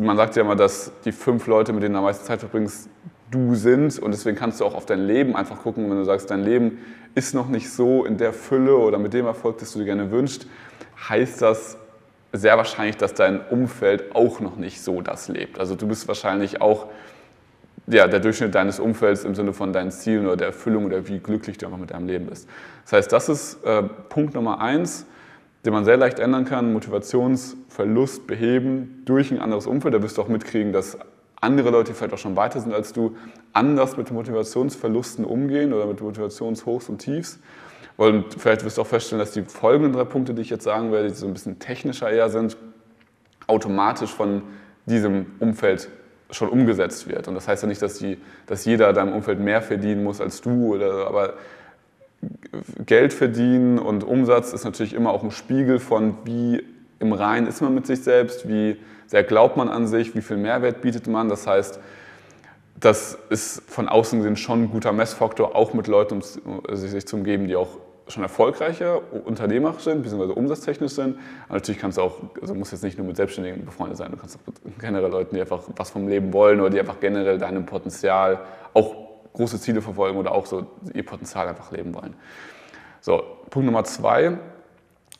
man 0.00 0.16
sagt 0.16 0.36
ja 0.36 0.42
immer, 0.42 0.56
dass 0.56 0.92
die 1.04 1.12
fünf 1.12 1.46
Leute, 1.46 1.72
mit 1.72 1.82
denen 1.82 1.94
du 1.94 1.98
am 1.98 2.04
meisten 2.04 2.24
Zeit 2.24 2.40
verbringst, 2.40 2.88
du 3.30 3.54
sind. 3.54 3.98
Und 3.98 4.12
deswegen 4.12 4.36
kannst 4.36 4.60
du 4.60 4.64
auch 4.64 4.74
auf 4.74 4.86
dein 4.86 5.06
Leben 5.06 5.36
einfach 5.36 5.58
gucken, 5.58 5.90
wenn 5.90 5.98
du 5.98 6.04
sagst, 6.04 6.30
dein 6.30 6.44
Leben 6.44 6.78
ist 7.14 7.34
noch 7.34 7.48
nicht 7.48 7.70
so 7.70 8.04
in 8.04 8.16
der 8.16 8.32
Fülle 8.32 8.76
oder 8.76 8.98
mit 8.98 9.12
dem 9.12 9.26
Erfolg, 9.26 9.58
das 9.58 9.72
du 9.72 9.80
dir 9.80 9.86
gerne 9.86 10.10
wünschst, 10.10 10.46
heißt 11.08 11.42
das, 11.42 11.76
sehr 12.38 12.56
wahrscheinlich, 12.56 12.96
dass 12.96 13.14
dein 13.14 13.40
Umfeld 13.40 14.14
auch 14.14 14.40
noch 14.40 14.56
nicht 14.56 14.82
so 14.82 15.00
das 15.02 15.28
lebt. 15.28 15.58
Also 15.58 15.74
du 15.74 15.86
bist 15.86 16.08
wahrscheinlich 16.08 16.60
auch 16.60 16.86
ja, 17.86 18.08
der 18.08 18.20
Durchschnitt 18.20 18.54
deines 18.54 18.80
Umfelds 18.80 19.24
im 19.24 19.34
Sinne 19.34 19.52
von 19.52 19.72
deinen 19.72 19.90
Zielen 19.90 20.26
oder 20.26 20.36
der 20.36 20.48
Erfüllung 20.48 20.86
oder 20.86 21.06
wie 21.08 21.18
glücklich 21.18 21.58
du 21.58 21.66
einfach 21.66 21.78
mit 21.78 21.90
deinem 21.90 22.06
Leben 22.06 22.26
bist. 22.26 22.48
Das 22.84 22.92
heißt, 22.94 23.12
das 23.12 23.28
ist 23.28 23.64
äh, 23.64 23.82
Punkt 23.82 24.34
Nummer 24.34 24.60
eins, 24.60 25.06
den 25.64 25.72
man 25.72 25.84
sehr 25.84 25.96
leicht 25.96 26.18
ändern 26.18 26.44
kann, 26.44 26.72
Motivationsverlust 26.72 28.26
beheben 28.26 29.02
durch 29.04 29.30
ein 29.30 29.40
anderes 29.40 29.66
Umfeld. 29.66 29.94
Da 29.94 30.02
wirst 30.02 30.18
du 30.18 30.22
auch 30.22 30.28
mitkriegen, 30.28 30.72
dass 30.72 30.98
andere 31.40 31.70
Leute, 31.70 31.92
die 31.92 31.98
vielleicht 31.98 32.14
auch 32.14 32.18
schon 32.18 32.36
weiter 32.36 32.60
sind 32.60 32.72
als 32.72 32.92
du, 32.92 33.16
anders 33.52 33.96
mit 33.96 34.10
Motivationsverlusten 34.10 35.24
umgehen 35.24 35.72
oder 35.72 35.86
mit 35.86 36.00
Motivationshochs 36.00 36.88
und 36.88 36.98
Tiefs. 36.98 37.38
Und 37.96 38.34
vielleicht 38.34 38.64
wirst 38.64 38.78
du 38.78 38.82
auch 38.82 38.86
feststellen, 38.86 39.20
dass 39.20 39.32
die 39.32 39.42
folgenden 39.42 39.92
drei 39.92 40.04
Punkte, 40.04 40.34
die 40.34 40.42
ich 40.42 40.50
jetzt 40.50 40.64
sagen 40.64 40.92
werde, 40.92 41.08
die 41.08 41.14
so 41.14 41.26
ein 41.26 41.32
bisschen 41.32 41.58
technischer 41.58 42.10
eher 42.10 42.28
sind, 42.28 42.56
automatisch 43.46 44.10
von 44.10 44.42
diesem 44.86 45.26
Umfeld 45.38 45.88
schon 46.30 46.48
umgesetzt 46.48 47.08
wird. 47.08 47.28
Und 47.28 47.34
das 47.34 47.48
heißt 47.48 47.62
ja 47.62 47.68
nicht, 47.68 47.80
dass, 47.80 47.98
die, 47.98 48.18
dass 48.46 48.64
jeder 48.64 48.92
deinem 48.92 49.12
Umfeld 49.12 49.38
mehr 49.38 49.62
verdienen 49.62 50.02
muss 50.02 50.20
als 50.20 50.40
du, 50.40 50.74
oder, 50.74 51.06
aber 51.06 51.34
Geld 52.84 53.12
verdienen 53.12 53.78
und 53.78 54.02
Umsatz 54.02 54.52
ist 54.52 54.64
natürlich 54.64 54.94
immer 54.94 55.10
auch 55.12 55.22
ein 55.22 55.30
Spiegel 55.30 55.78
von, 55.78 56.16
wie 56.24 56.64
im 56.98 57.12
Rein 57.12 57.46
ist 57.46 57.60
man 57.60 57.74
mit 57.74 57.86
sich 57.86 58.02
selbst, 58.02 58.48
wie 58.48 58.76
sehr 59.06 59.24
glaubt 59.24 59.56
man 59.56 59.68
an 59.68 59.86
sich, 59.86 60.14
wie 60.14 60.22
viel 60.22 60.36
Mehrwert 60.36 60.80
bietet 60.80 61.06
man. 61.06 61.28
Das 61.28 61.46
heißt, 61.46 61.78
das 62.78 63.18
ist 63.30 63.62
von 63.70 63.88
außen 63.88 64.18
gesehen 64.18 64.36
schon 64.36 64.64
ein 64.64 64.70
guter 64.70 64.92
Messfaktor, 64.92 65.54
auch 65.54 65.74
mit 65.74 65.86
Leuten 65.86 66.22
um 66.44 66.76
sich 66.76 67.06
zu 67.06 67.16
umgeben, 67.16 67.46
die 67.46 67.56
auch 67.56 67.78
schon 68.08 68.22
erfolgreicher 68.22 69.00
Unternehmer 69.24 69.74
sind, 69.78 70.02
beziehungsweise 70.02 70.34
umsatztechnisch 70.34 70.92
sind. 70.92 71.18
Aber 71.48 71.54
natürlich 71.54 71.80
kannst 71.80 71.98
du 71.98 72.02
auch, 72.02 72.18
also 72.40 72.54
musst 72.54 72.72
jetzt 72.72 72.84
nicht 72.84 72.98
nur 72.98 73.06
mit 73.06 73.16
Selbstständigen 73.16 73.64
befreundet 73.64 73.98
sein, 73.98 74.10
du 74.12 74.16
kannst 74.16 74.36
auch 74.36 74.46
mit 74.46 74.78
generell 74.78 75.10
Leuten, 75.10 75.34
die 75.34 75.40
einfach 75.40 75.62
was 75.74 75.90
vom 75.90 76.06
Leben 76.06 76.32
wollen 76.32 76.60
oder 76.60 76.70
die 76.70 76.78
einfach 76.78 77.00
generell 77.00 77.38
deinem 77.38 77.66
Potenzial 77.66 78.40
auch 78.74 78.94
große 79.32 79.60
Ziele 79.60 79.82
verfolgen 79.82 80.18
oder 80.18 80.32
auch 80.32 80.46
so 80.46 80.66
ihr 80.94 81.04
Potenzial 81.04 81.48
einfach 81.48 81.72
leben 81.72 81.94
wollen. 81.94 82.14
So, 83.00 83.22
Punkt 83.50 83.66
Nummer 83.66 83.84
zwei 83.84 84.38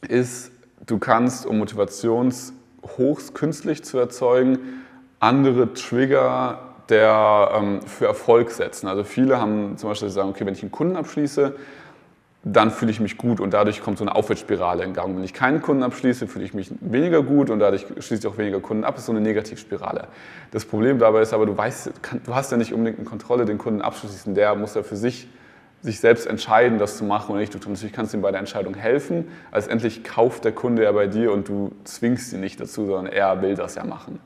ist, 0.08 0.52
du 0.84 0.99
kannst, 0.99 1.46
um 1.46 1.58
Motivationshochs 1.58 3.34
künstlich 3.34 3.84
zu 3.84 3.99
erzeugen, 3.99 4.58
andere 5.20 5.73
Trigger 5.75 6.58
der 6.88 7.50
ähm, 7.55 7.82
für 7.82 8.06
Erfolg 8.06 8.50
setzen. 8.50 8.87
Also 8.87 9.02
viele 9.05 9.40
haben 9.40 9.76
zum 9.76 9.88
Beispiel 9.88 10.08
sagen, 10.08 10.28
okay, 10.28 10.46
wenn 10.46 10.55
ich 10.55 10.62
einen 10.62 10.70
Kunden 10.70 10.96
abschließe, 10.96 11.55
dann 12.49 12.70
fühle 12.70 12.93
ich 12.93 13.00
mich 13.00 13.19
gut 13.19 13.40
und 13.40 13.52
dadurch 13.52 13.82
kommt 13.82 13.99
so 13.99 14.05
eine 14.05 14.14
Aufwärtsspirale 14.14 14.84
in 14.84 14.93
Gang. 14.93 15.17
Wenn 15.17 15.24
ich 15.24 15.34
keinen 15.34 15.60
Kunden 15.60 15.82
abschließe, 15.82 16.29
fühle 16.29 16.44
ich 16.44 16.55
mich 16.55 16.70
weniger 16.81 17.24
gut 17.24 17.51
und 17.51 17.58
dadurch 17.58 17.86
schließe 17.98 18.20
ich 18.20 18.27
auch 18.29 18.39
weniger 18.39 18.60
Kunden 18.60 18.84
ab. 18.84 18.94
Das 18.94 19.03
ist 19.03 19.06
so 19.06 19.12
eine 19.12 19.20
Negativspirale. 19.20 20.06
Das 20.53 20.65
Problem 20.65 21.01
dabei 21.01 21.22
ist 21.22 21.32
aber, 21.32 21.44
du 21.44 21.56
weißt, 21.56 21.91
du 22.24 22.34
hast 22.36 22.53
ja 22.53 22.56
nicht 22.56 22.72
unbedingt 22.72 23.01
eine 23.01 23.08
Kontrolle, 23.08 23.46
den 23.46 23.58
Kunden 23.58 23.82
abzuschließen. 23.82 24.36
Der 24.36 24.55
muss 24.55 24.77
ja 24.77 24.84
für 24.84 24.94
sich 24.94 25.27
sich 25.86 26.00
selbst 26.00 26.26
entscheiden, 26.26 26.78
das 26.78 26.98
zu 26.98 27.05
machen 27.05 27.31
oder 27.31 27.40
nicht. 27.40 27.55
Du 27.55 27.58
natürlich 27.58 27.93
kannst 27.93 28.12
ihm 28.12 28.20
bei 28.20 28.32
der 28.32 28.40
Entscheidung 28.40 28.74
helfen. 28.74 29.28
Letztendlich 29.55 30.02
kauft 30.02 30.44
der 30.44 30.52
Kunde 30.52 30.82
ja 30.82 30.93
bei 30.93 31.06
dir 31.06 31.32
und 31.32 31.48
du 31.48 31.72
zwingst 31.84 32.32
ihn 32.32 32.40
nicht 32.40 32.60
dazu, 32.60 32.86
sondern 32.86 33.06
er 33.06 33.40
will 33.40 33.55
das 33.55 33.76
ja 33.76 33.84
machen. 33.84 34.19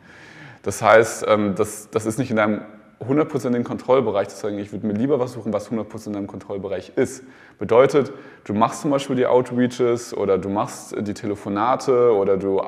Das 0.63 0.83
heißt, 0.83 1.27
ähm, 1.29 1.55
das, 1.55 1.91
das 1.91 2.07
ist 2.07 2.19
nicht 2.19 2.31
in 2.31 2.37
deinem 2.37 2.63
hundertprozentigen 3.07 3.65
Kontrollbereich 3.65 4.29
zu 4.29 4.37
sagen, 4.37 4.59
ich 4.59 4.73
würde 4.73 4.87
mir 4.87 4.95
lieber 4.95 5.21
was 5.21 5.33
suchen, 5.33 5.53
was 5.53 5.71
100% 5.71 6.07
in 6.07 6.13
deinem 6.15 6.27
Kontrollbereich 6.27 6.93
ist. 6.97 7.25
Bedeutet, 7.59 8.13
du 8.45 8.55
machst 8.55 8.83
zum 8.83 8.91
Beispiel 8.91 9.17
die 9.17 9.27
Outreaches 9.27 10.15
oder 10.15 10.39
du 10.39 10.49
machst 10.49 10.95
die 10.99 11.15
Telefonate 11.15 12.15
oder 12.15 12.39
du, 12.39 12.63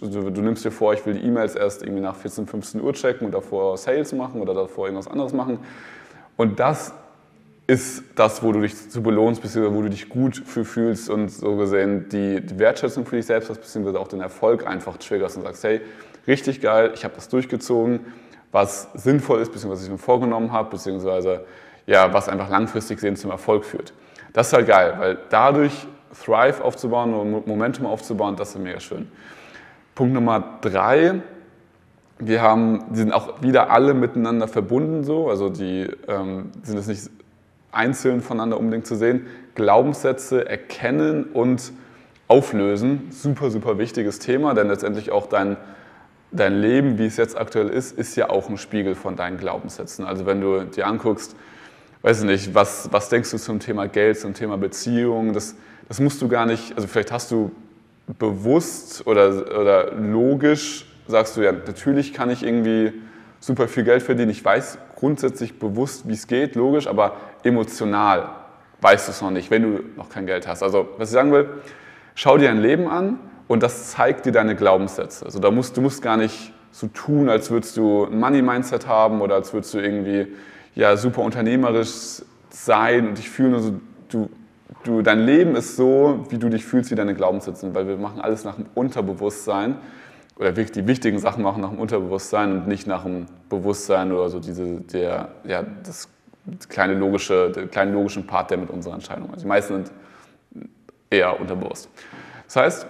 du, 0.00 0.30
du 0.30 0.42
nimmst 0.42 0.64
dir 0.64 0.70
vor, 0.70 0.94
ich 0.94 1.04
will 1.04 1.14
die 1.14 1.26
E-Mails 1.26 1.54
erst 1.54 1.82
irgendwie 1.82 2.02
nach 2.02 2.16
14, 2.16 2.46
15 2.46 2.80
Uhr 2.82 2.92
checken 2.94 3.26
und 3.26 3.32
davor 3.32 3.76
Sales 3.76 4.12
machen 4.12 4.40
oder 4.40 4.54
davor 4.54 4.86
irgendwas 4.86 5.08
anderes 5.08 5.34
machen. 5.34 5.58
Und 6.36 6.60
das 6.60 6.92
ist 7.66 8.04
das, 8.14 8.42
wo 8.42 8.52
du 8.52 8.60
dich 8.60 8.90
zu 8.90 9.02
belohnst, 9.02 9.42
beziehungsweise 9.42 9.76
wo 9.76 9.82
du 9.82 9.90
dich 9.90 10.08
gut 10.08 10.36
fühlst 10.36 11.10
und 11.10 11.28
so 11.28 11.56
gesehen 11.56 12.08
die, 12.10 12.40
die 12.40 12.58
Wertschätzung 12.58 13.04
für 13.06 13.16
dich 13.16 13.26
selbst 13.26 13.50
hast, 13.50 13.58
beziehungsweise 13.58 13.98
auch 13.98 14.08
den 14.08 14.20
Erfolg 14.20 14.66
einfach 14.66 14.96
triggerst 14.98 15.36
und 15.36 15.42
sagst, 15.42 15.64
hey, 15.64 15.80
richtig 16.28 16.60
geil, 16.60 16.92
ich 16.94 17.04
habe 17.04 17.14
das 17.14 17.28
durchgezogen, 17.28 18.00
was 18.52 18.88
sinnvoll 18.94 19.40
ist, 19.40 19.52
beziehungsweise 19.52 19.80
was 19.80 19.84
ich 19.86 19.90
mir 19.90 19.98
vorgenommen 19.98 20.52
habe, 20.52 20.70
beziehungsweise 20.70 21.44
ja, 21.86 22.12
was 22.12 22.28
einfach 22.28 22.48
langfristig 22.48 23.00
sehen 23.00 23.16
zum 23.16 23.30
Erfolg 23.30 23.64
führt. 23.64 23.92
Das 24.32 24.48
ist 24.48 24.52
halt 24.52 24.66
geil, 24.68 24.94
weil 24.98 25.18
dadurch 25.30 25.86
Thrive 26.24 26.62
aufzubauen 26.62 27.14
und 27.14 27.46
Momentum 27.46 27.86
aufzubauen, 27.86 28.36
das 28.36 28.50
ist 28.50 28.58
mega 28.58 28.80
schön. 28.80 29.10
Punkt 29.94 30.14
Nummer 30.14 30.58
drei, 30.60 31.20
wir 32.18 32.42
haben, 32.42 32.84
die 32.90 32.96
sind 32.96 33.12
auch 33.12 33.42
wieder 33.42 33.70
alle 33.70 33.92
miteinander 33.92 34.46
verbunden 34.46 35.04
so, 35.04 35.28
also 35.28 35.48
die 35.48 35.88
ähm, 36.08 36.50
sind 36.62 36.78
es 36.78 36.86
nicht 36.86 37.10
einzeln 37.76 38.20
voneinander 38.20 38.58
unbedingt 38.58 38.86
zu 38.86 38.96
sehen. 38.96 39.26
Glaubenssätze 39.54 40.48
erkennen 40.48 41.24
und 41.24 41.72
auflösen, 42.28 43.08
super, 43.10 43.50
super 43.50 43.78
wichtiges 43.78 44.18
Thema, 44.18 44.54
denn 44.54 44.68
letztendlich 44.68 45.12
auch 45.12 45.26
dein 45.26 45.56
dein 46.32 46.60
Leben, 46.60 46.98
wie 46.98 47.06
es 47.06 47.16
jetzt 47.16 47.36
aktuell 47.36 47.68
ist, 47.68 47.96
ist 47.96 48.16
ja 48.16 48.30
auch 48.30 48.48
ein 48.48 48.58
Spiegel 48.58 48.94
von 48.94 49.16
deinen 49.16 49.38
Glaubenssätzen. 49.38 50.04
Also 50.04 50.26
wenn 50.26 50.40
du 50.40 50.64
dir 50.64 50.86
anguckst, 50.86 51.36
weiß 52.02 52.20
ich 52.20 52.26
nicht, 52.26 52.54
was, 52.54 52.88
was 52.92 53.08
denkst 53.08 53.30
du 53.30 53.38
zum 53.38 53.58
Thema 53.58 53.88
Geld, 53.88 54.18
zum 54.18 54.34
Thema 54.34 54.56
Beziehung? 54.58 55.32
Das, 55.32 55.56
das 55.88 56.00
musst 56.00 56.20
du 56.22 56.28
gar 56.28 56.46
nicht, 56.46 56.74
also 56.76 56.88
vielleicht 56.88 57.12
hast 57.12 57.30
du 57.30 57.52
bewusst 58.18 59.06
oder, 59.06 59.58
oder 59.58 59.92
logisch, 59.92 60.86
sagst 61.08 61.36
du 61.36 61.42
ja, 61.42 61.52
natürlich 61.52 62.12
kann 62.12 62.30
ich 62.30 62.42
irgendwie 62.42 62.92
super 63.40 63.68
viel 63.68 63.84
Geld 63.84 64.02
verdienen. 64.02 64.30
Ich 64.30 64.44
weiß 64.44 64.78
grundsätzlich 64.94 65.58
bewusst, 65.58 66.08
wie 66.08 66.14
es 66.14 66.26
geht, 66.26 66.54
logisch, 66.54 66.86
aber 66.86 67.16
emotional 67.46 68.28
weißt 68.80 69.08
du 69.08 69.12
es 69.12 69.22
noch 69.22 69.30
nicht, 69.30 69.50
wenn 69.50 69.62
du 69.62 69.80
noch 69.96 70.08
kein 70.08 70.26
Geld 70.26 70.46
hast. 70.46 70.62
Also, 70.62 70.88
was 70.98 71.08
ich 71.08 71.14
sagen 71.14 71.32
will, 71.32 71.48
schau 72.14 72.36
dir 72.36 72.50
ein 72.50 72.60
Leben 72.60 72.88
an 72.88 73.18
und 73.48 73.62
das 73.62 73.90
zeigt 73.90 74.26
dir 74.26 74.32
deine 74.32 74.54
Glaubenssätze. 74.54 75.24
Also, 75.24 75.38
da 75.38 75.50
musst, 75.50 75.76
du 75.76 75.80
musst 75.80 76.02
gar 76.02 76.16
nicht 76.16 76.52
so 76.72 76.88
tun, 76.88 77.28
als 77.28 77.50
würdest 77.50 77.76
du 77.76 78.04
ein 78.04 78.18
Money-Mindset 78.18 78.86
haben 78.86 79.22
oder 79.22 79.36
als 79.36 79.52
würdest 79.52 79.72
du 79.74 79.78
irgendwie 79.78 80.28
ja, 80.74 80.96
super 80.96 81.22
unternehmerisch 81.22 82.22
sein 82.50 83.08
und 83.08 83.18
dich 83.18 83.30
fühlen. 83.30 83.54
Also, 83.54 83.80
du, 84.08 84.28
du, 84.84 85.02
dein 85.02 85.20
Leben 85.20 85.56
ist 85.56 85.76
so, 85.76 86.26
wie 86.28 86.38
du 86.38 86.48
dich 86.48 86.64
fühlst, 86.64 86.90
wie 86.90 86.96
deine 86.96 87.14
Glaubenssätze 87.14 87.62
sind, 87.62 87.74
weil 87.74 87.88
wir 87.88 87.96
machen 87.96 88.20
alles 88.20 88.44
nach 88.44 88.56
dem 88.56 88.66
Unterbewusstsein 88.74 89.76
oder 90.38 90.52
die 90.52 90.86
wichtigen 90.86 91.18
Sachen 91.18 91.42
machen 91.42 91.62
nach 91.62 91.70
dem 91.70 91.78
Unterbewusstsein 91.78 92.52
und 92.52 92.68
nicht 92.68 92.86
nach 92.86 93.04
dem 93.04 93.24
Bewusstsein 93.48 94.12
oder 94.12 94.28
so 94.28 94.38
diese, 94.38 94.82
der, 94.82 95.30
ja, 95.44 95.64
das 95.82 96.10
kleine 96.68 96.94
logische, 96.94 97.50
den 97.50 97.70
kleinen 97.70 97.92
logischen 97.92 98.26
Part, 98.26 98.50
der 98.50 98.58
mit 98.58 98.70
unserer 98.70 98.94
Entscheidung 98.94 99.32
ist. 99.34 99.42
Die 99.42 99.46
meisten 99.46 99.84
sind 99.84 99.92
eher 101.10 101.38
unterbewusst. 101.38 101.88
Das 102.44 102.56
heißt, 102.56 102.86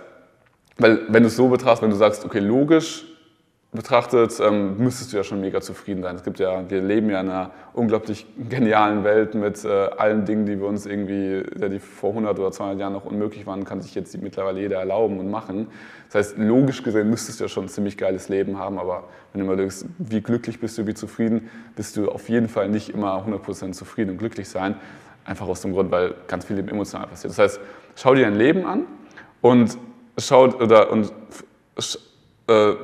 weil 0.79 1.01
wenn 1.09 1.23
du 1.23 1.29
es 1.29 1.37
so 1.37 1.49
betrachtest, 1.49 1.83
wenn 1.83 1.91
du 1.91 1.97
sagst, 1.97 2.25
okay, 2.25 2.41
logisch 2.41 3.05
betrachtet, 3.77 4.41
ähm, 4.41 4.77
müsstest 4.79 5.13
du 5.13 5.17
ja 5.19 5.23
schon 5.23 5.41
mega 5.41 5.61
zufrieden 5.61 6.03
sein. 6.03 6.17
Es 6.17 6.25
gibt 6.25 6.41
ja, 6.41 6.69
wir 6.69 6.83
leben 6.83 7.09
ja 7.11 7.21
in 7.21 7.31
einer 7.31 7.53
unglaublich 7.75 8.27
genialen 8.49 9.05
Welt 9.05 9.35
mit 9.35 9.65
äh, 9.65 9.69
allen 9.69 10.25
Dingen, 10.25 10.47
die 10.47 10.59
wir 10.59 10.67
uns 10.67 10.87
irgendwie, 10.87 11.45
ja, 11.61 11.69
die 11.69 11.79
vor 11.79 12.11
100 12.11 12.39
oder 12.39 12.51
200 12.51 12.81
Jahren 12.81 12.93
noch 12.93 13.05
unmöglich 13.05 13.47
waren, 13.47 13.65
kann 13.65 13.81
sich 13.81 13.95
jetzt 13.95 14.21
mittlerweile 14.21 14.61
jeder 14.61 14.79
erlauben 14.79 15.21
und 15.21 15.31
machen. 15.31 15.69
Das 16.07 16.15
heißt, 16.17 16.39
logisch 16.39 16.83
gesehen 16.83 17.09
müsstest 17.11 17.39
du 17.39 17.45
ja 17.45 17.49
schon 17.49 17.67
ein 17.67 17.69
ziemlich 17.69 17.97
geiles 17.97 18.29
Leben 18.29 18.59
haben, 18.59 18.79
aber 18.79 19.05
wenn 19.33 19.41
du 19.41 19.47
mal 19.47 19.57
denkst, 19.57 19.85
wie 19.99 20.21
glücklich 20.21 20.61
bist 20.61 20.79
du, 20.79 20.87
wie 20.87 20.95
zufrieden, 20.95 21.51
bist 21.77 21.97
du 21.97 22.11
auf 22.11 22.29
jeden 22.29 22.49
Fall 22.49 22.69
nicht 22.69 22.89
immer 22.89 23.25
100% 23.25 23.73
zufrieden 23.73 24.11
und 24.11 24.19
glücklich 24.19 24.49
sein. 24.49 24.77
Einfach 25.25 25.47
aus 25.47 25.61
dem 25.61 25.73
Grund, 25.73 25.91
weil 25.91 26.15
ganz 26.27 26.45
viel 26.45 26.59
eben 26.59 26.69
emotional 26.69 27.07
passiert. 27.07 27.33
Das 27.33 27.39
heißt, 27.39 27.61
schau 27.97 28.15
dir 28.15 28.25
dein 28.25 28.37
Leben 28.37 28.65
an 28.65 28.85
und 29.41 29.77
schau 30.19 30.45
oder 30.45 30.91
und 30.91 31.13
äh, 32.49 32.75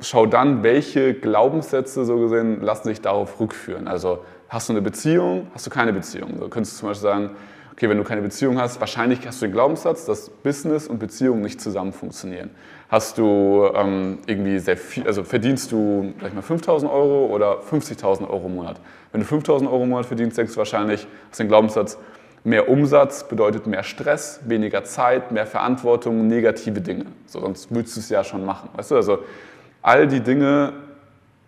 schau 0.00 0.26
dann, 0.26 0.62
welche 0.62 1.14
Glaubenssätze 1.14 2.04
so 2.04 2.18
gesehen 2.18 2.62
lassen 2.62 2.88
sich 2.88 3.00
darauf 3.00 3.38
rückführen. 3.40 3.88
Also 3.88 4.24
hast 4.48 4.68
du 4.68 4.72
eine 4.72 4.82
Beziehung, 4.82 5.48
hast 5.54 5.66
du 5.66 5.70
keine 5.70 5.92
Beziehung. 5.92 6.38
So 6.38 6.48
könntest 6.48 6.76
du 6.76 6.80
zum 6.80 6.88
Beispiel 6.88 7.02
sagen, 7.02 7.30
okay, 7.72 7.88
wenn 7.88 7.98
du 7.98 8.04
keine 8.04 8.22
Beziehung 8.22 8.60
hast, 8.60 8.80
wahrscheinlich 8.80 9.26
hast 9.26 9.42
du 9.42 9.46
den 9.46 9.52
Glaubenssatz, 9.52 10.04
dass 10.04 10.28
Business 10.30 10.86
und 10.88 10.98
Beziehung 10.98 11.40
nicht 11.40 11.60
zusammen 11.60 11.92
funktionieren. 11.92 12.50
Hast 12.88 13.18
du 13.18 13.68
ähm, 13.74 14.18
irgendwie 14.26 14.58
sehr 14.58 14.76
viel, 14.76 15.06
also 15.06 15.24
verdienst 15.24 15.72
du, 15.72 16.12
sag 16.20 16.34
mal, 16.34 16.42
5.000 16.42 16.90
Euro 16.90 17.26
oder 17.26 17.60
50.000 17.60 18.28
Euro 18.28 18.46
im 18.46 18.56
Monat? 18.56 18.80
Wenn 19.12 19.22
du 19.22 19.26
5.000 19.26 19.70
Euro 19.70 19.84
im 19.84 19.90
Monat 19.90 20.06
verdienst, 20.06 20.36
denkst 20.36 20.52
du 20.52 20.58
wahrscheinlich, 20.58 21.06
hast 21.30 21.40
den 21.40 21.48
Glaubenssatz, 21.48 21.98
Mehr 22.44 22.68
Umsatz 22.68 23.28
bedeutet 23.28 23.66
mehr 23.66 23.84
Stress, 23.84 24.40
weniger 24.46 24.82
Zeit, 24.82 25.30
mehr 25.30 25.46
Verantwortung, 25.46 26.26
negative 26.26 26.80
Dinge. 26.80 27.06
So, 27.26 27.40
sonst 27.40 27.72
würdest 27.72 27.96
du 27.96 28.00
es 28.00 28.08
ja 28.08 28.24
schon 28.24 28.44
machen. 28.44 28.68
Weißt 28.74 28.90
du, 28.90 28.96
also 28.96 29.20
all 29.80 30.08
die 30.08 30.20
Dinge 30.20 30.72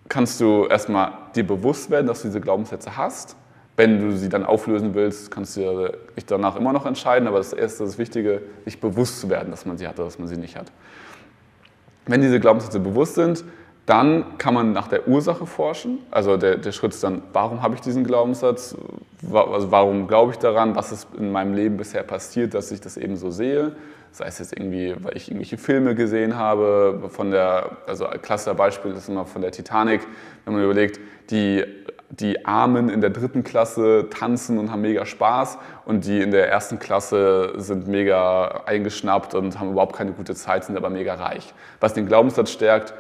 kannst 0.08 0.40
du 0.40 0.66
erstmal 0.66 1.12
dir 1.34 1.46
bewusst 1.46 1.90
werden, 1.90 2.06
dass 2.06 2.22
du 2.22 2.28
diese 2.28 2.40
Glaubenssätze 2.40 2.96
hast. 2.96 3.36
Wenn 3.76 3.98
du 3.98 4.16
sie 4.16 4.28
dann 4.28 4.44
auflösen 4.44 4.94
willst, 4.94 5.32
kannst 5.32 5.56
du 5.56 5.92
dich 6.16 6.26
danach 6.26 6.54
immer 6.54 6.72
noch 6.72 6.86
entscheiden, 6.86 7.26
aber 7.26 7.38
das 7.38 7.52
erste, 7.52 7.82
das 7.82 7.98
Wichtige, 7.98 8.42
sich 8.64 8.80
bewusst 8.80 9.20
zu 9.20 9.28
werden, 9.28 9.50
dass 9.50 9.66
man 9.66 9.76
sie 9.76 9.88
hat 9.88 9.96
oder 9.96 10.04
dass 10.04 10.20
man 10.20 10.28
sie 10.28 10.36
nicht 10.36 10.56
hat. 10.56 10.70
Wenn 12.06 12.20
diese 12.20 12.38
Glaubenssätze 12.38 12.78
bewusst 12.78 13.16
sind, 13.16 13.44
dann 13.86 14.38
kann 14.38 14.54
man 14.54 14.72
nach 14.72 14.88
der 14.88 15.06
Ursache 15.06 15.46
forschen. 15.46 15.98
Also 16.10 16.36
der, 16.36 16.56
der 16.56 16.72
Schritt 16.72 16.94
ist 16.94 17.04
dann, 17.04 17.22
warum 17.32 17.62
habe 17.62 17.74
ich 17.74 17.82
diesen 17.82 18.04
Glaubenssatz? 18.04 18.76
Also 19.30 19.70
warum 19.70 20.06
glaube 20.08 20.32
ich 20.32 20.38
daran? 20.38 20.74
Was 20.74 20.90
ist 20.90 21.08
in 21.18 21.30
meinem 21.30 21.54
Leben 21.54 21.76
bisher 21.76 22.02
passiert, 22.02 22.54
dass 22.54 22.70
ich 22.70 22.80
das 22.80 22.96
eben 22.96 23.16
so 23.16 23.30
sehe? 23.30 23.72
Sei 24.10 24.26
es 24.26 24.38
jetzt 24.38 24.56
irgendwie, 24.56 24.94
weil 25.02 25.16
ich 25.16 25.28
irgendwelche 25.28 25.58
Filme 25.58 25.94
gesehen 25.94 26.36
habe, 26.36 27.08
von 27.08 27.30
der, 27.30 27.78
also 27.86 28.06
ein 28.06 28.22
klassischer 28.22 28.54
Beispiel 28.54 28.92
ist 28.92 29.08
immer 29.08 29.26
von 29.26 29.42
der 29.42 29.50
Titanic, 29.50 30.02
wenn 30.44 30.54
man 30.54 30.62
überlegt, 30.62 31.00
die, 31.30 31.64
die 32.10 32.46
Armen 32.46 32.88
in 32.88 33.00
der 33.00 33.10
dritten 33.10 33.42
Klasse 33.42 34.06
tanzen 34.08 34.58
und 34.58 34.70
haben 34.70 34.82
mega 34.82 35.04
Spaß 35.04 35.58
und 35.84 36.06
die 36.06 36.20
in 36.20 36.30
der 36.30 36.48
ersten 36.48 36.78
Klasse 36.78 37.54
sind 37.56 37.88
mega 37.88 38.62
eingeschnappt 38.66 39.34
und 39.34 39.58
haben 39.58 39.72
überhaupt 39.72 39.96
keine 39.96 40.12
gute 40.12 40.34
Zeit, 40.34 40.64
sind 40.64 40.76
aber 40.76 40.90
mega 40.90 41.14
reich. 41.14 41.52
Was 41.80 41.92
den 41.92 42.06
Glaubenssatz 42.06 42.50
stärkt, 42.50 42.94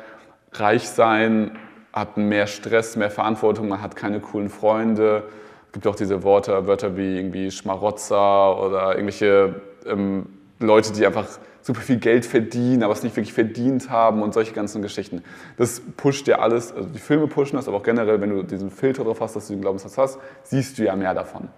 reich 0.54 0.88
sein 0.88 1.58
hat 1.92 2.16
mehr 2.16 2.46
Stress, 2.46 2.96
mehr 2.96 3.10
Verantwortung, 3.10 3.68
man 3.68 3.80
hat 3.80 3.94
keine 3.94 4.20
coolen 4.20 4.48
Freunde. 4.48 5.24
Es 5.66 5.72
gibt 5.72 5.86
auch 5.86 5.94
diese 5.94 6.22
Worte, 6.22 6.66
Wörter 6.66 6.96
wie 6.96 7.16
irgendwie 7.16 7.50
Schmarotzer 7.50 8.60
oder 8.60 8.92
irgendwelche 8.92 9.60
ähm, 9.86 10.26
Leute, 10.58 10.92
die 10.92 11.06
einfach 11.06 11.26
super 11.62 11.80
viel 11.80 11.96
Geld 11.96 12.26
verdienen, 12.26 12.82
aber 12.82 12.92
es 12.92 13.02
nicht 13.02 13.16
wirklich 13.16 13.32
verdient 13.32 13.90
haben 13.90 14.22
und 14.22 14.34
solche 14.34 14.52
ganzen 14.52 14.82
Geschichten. 14.82 15.22
Das 15.56 15.80
pusht 15.96 16.28
ja 16.28 16.40
alles, 16.40 16.72
also 16.72 16.88
die 16.88 16.98
Filme 16.98 17.26
pushen 17.26 17.56
das, 17.56 17.68
aber 17.68 17.78
auch 17.78 17.82
generell, 17.82 18.20
wenn 18.20 18.30
du 18.30 18.42
diesen 18.42 18.70
Filter 18.70 19.04
drauf 19.04 19.20
hast, 19.20 19.34
dass 19.34 19.46
du 19.46 19.54
den 19.54 19.62
Glaubenssatz 19.62 19.96
hast, 19.96 20.18
siehst 20.42 20.78
du 20.78 20.84
ja 20.84 20.94
mehr 20.94 21.14
davon. 21.14 21.48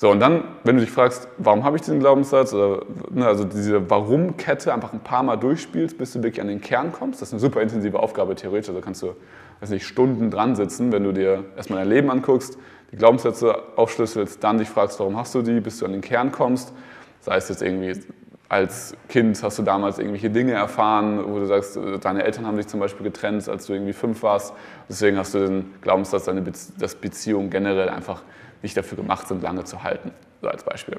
So, 0.00 0.12
und 0.12 0.20
dann, 0.20 0.44
wenn 0.62 0.76
du 0.76 0.82
dich 0.82 0.92
fragst, 0.92 1.26
warum 1.38 1.64
habe 1.64 1.74
ich 1.74 1.82
diesen 1.82 1.98
Glaubenssatz, 1.98 2.54
oder, 2.54 2.84
ne, 3.10 3.26
also 3.26 3.42
diese 3.42 3.90
Warum-Kette 3.90 4.72
einfach 4.72 4.92
ein 4.92 5.00
paar 5.00 5.24
Mal 5.24 5.34
durchspielst, 5.34 5.98
bis 5.98 6.12
du 6.12 6.22
wirklich 6.22 6.40
an 6.40 6.46
den 6.46 6.60
Kern 6.60 6.92
kommst, 6.92 7.20
das 7.20 7.30
ist 7.30 7.32
eine 7.32 7.40
super 7.40 7.60
intensive 7.62 7.98
Aufgabe 7.98 8.36
theoretisch, 8.36 8.68
also 8.68 8.80
kannst 8.80 9.02
du, 9.02 9.16
weiß 9.58 9.70
nicht, 9.70 9.84
Stunden 9.84 10.30
dran 10.30 10.54
sitzen, 10.54 10.92
wenn 10.92 11.02
du 11.02 11.10
dir 11.10 11.46
erstmal 11.56 11.80
dein 11.80 11.88
Leben 11.88 12.12
anguckst, 12.12 12.58
die 12.92 12.96
Glaubenssätze 12.96 13.60
aufschlüsselst, 13.74 14.42
dann 14.44 14.58
dich 14.58 14.68
fragst, 14.68 15.00
warum 15.00 15.16
hast 15.16 15.34
du 15.34 15.42
die, 15.42 15.58
bis 15.58 15.80
du 15.80 15.86
an 15.86 15.90
den 15.90 16.00
Kern 16.00 16.30
kommst, 16.30 16.72
sei 17.18 17.34
es 17.34 17.48
jetzt 17.48 17.60
irgendwie 17.60 18.00
als 18.48 18.94
Kind 19.08 19.42
hast 19.42 19.58
du 19.58 19.62
damals 19.62 19.98
irgendwelche 19.98 20.30
Dinge 20.30 20.52
erfahren, 20.52 21.22
wo 21.26 21.38
du 21.38 21.44
sagst, 21.44 21.78
deine 22.00 22.22
Eltern 22.22 22.46
haben 22.46 22.56
sich 22.56 22.66
zum 22.66 22.80
Beispiel 22.80 23.04
getrennt, 23.04 23.46
als 23.46 23.66
du 23.66 23.74
irgendwie 23.74 23.92
fünf 23.92 24.22
warst. 24.22 24.54
Deswegen 24.88 25.18
hast 25.18 25.34
du 25.34 25.40
den 25.40 25.74
Glaubenssatz, 25.82 26.30
dass 26.78 26.94
Beziehung 26.94 27.50
generell 27.50 27.90
einfach 27.90 28.22
nicht 28.62 28.76
dafür 28.76 28.96
gemacht 28.96 29.28
sind, 29.28 29.42
lange 29.42 29.64
zu 29.64 29.82
halten, 29.82 30.12
so 30.42 30.48
als 30.48 30.64
Beispiel. 30.64 30.98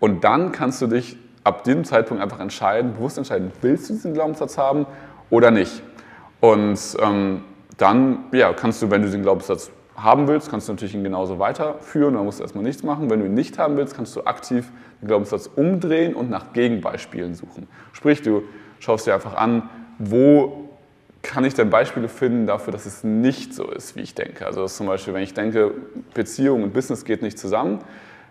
Und 0.00 0.24
dann 0.24 0.52
kannst 0.52 0.82
du 0.82 0.86
dich 0.86 1.16
ab 1.44 1.64
diesem 1.64 1.84
Zeitpunkt 1.84 2.22
einfach 2.22 2.40
entscheiden, 2.40 2.94
bewusst 2.94 3.18
entscheiden, 3.18 3.52
willst 3.60 3.88
du 3.88 3.94
diesen 3.94 4.14
Glaubenssatz 4.14 4.58
haben 4.58 4.86
oder 5.30 5.50
nicht. 5.50 5.82
Und 6.40 6.78
ähm, 7.00 7.42
dann 7.76 8.24
ja, 8.32 8.52
kannst 8.52 8.82
du, 8.82 8.90
wenn 8.90 9.02
du 9.02 9.10
den 9.10 9.22
Glaubenssatz 9.22 9.70
haben 9.96 10.26
willst, 10.26 10.50
kannst 10.50 10.68
du 10.68 10.72
natürlich 10.72 10.94
ihn 10.94 11.04
genauso 11.04 11.38
weiterführen, 11.38 12.14
dann 12.14 12.24
musst 12.24 12.40
du 12.40 12.42
erstmal 12.42 12.64
nichts 12.64 12.82
machen. 12.82 13.10
Wenn 13.10 13.20
du 13.20 13.26
ihn 13.26 13.34
nicht 13.34 13.58
haben 13.58 13.76
willst, 13.76 13.94
kannst 13.94 14.16
du 14.16 14.24
aktiv 14.24 14.70
den 15.00 15.08
Glaubenssatz 15.08 15.48
umdrehen 15.54 16.14
und 16.14 16.30
nach 16.30 16.52
Gegenbeispielen 16.52 17.34
suchen. 17.34 17.68
Sprich, 17.92 18.22
du 18.22 18.42
schaust 18.80 19.06
dir 19.06 19.14
einfach 19.14 19.34
an, 19.34 19.68
wo 19.98 20.63
kann 21.24 21.44
ich 21.44 21.54
denn 21.54 21.70
Beispiele 21.70 22.08
finden 22.08 22.46
dafür, 22.46 22.72
dass 22.72 22.86
es 22.86 23.02
nicht 23.02 23.52
so 23.54 23.68
ist, 23.70 23.96
wie 23.96 24.02
ich 24.02 24.14
denke? 24.14 24.46
Also 24.46 24.66
zum 24.66 24.86
Beispiel, 24.86 25.14
wenn 25.14 25.22
ich 25.22 25.34
denke, 25.34 25.72
Beziehung 26.12 26.62
und 26.62 26.72
Business 26.72 27.04
geht 27.04 27.22
nicht 27.22 27.38
zusammen, 27.38 27.80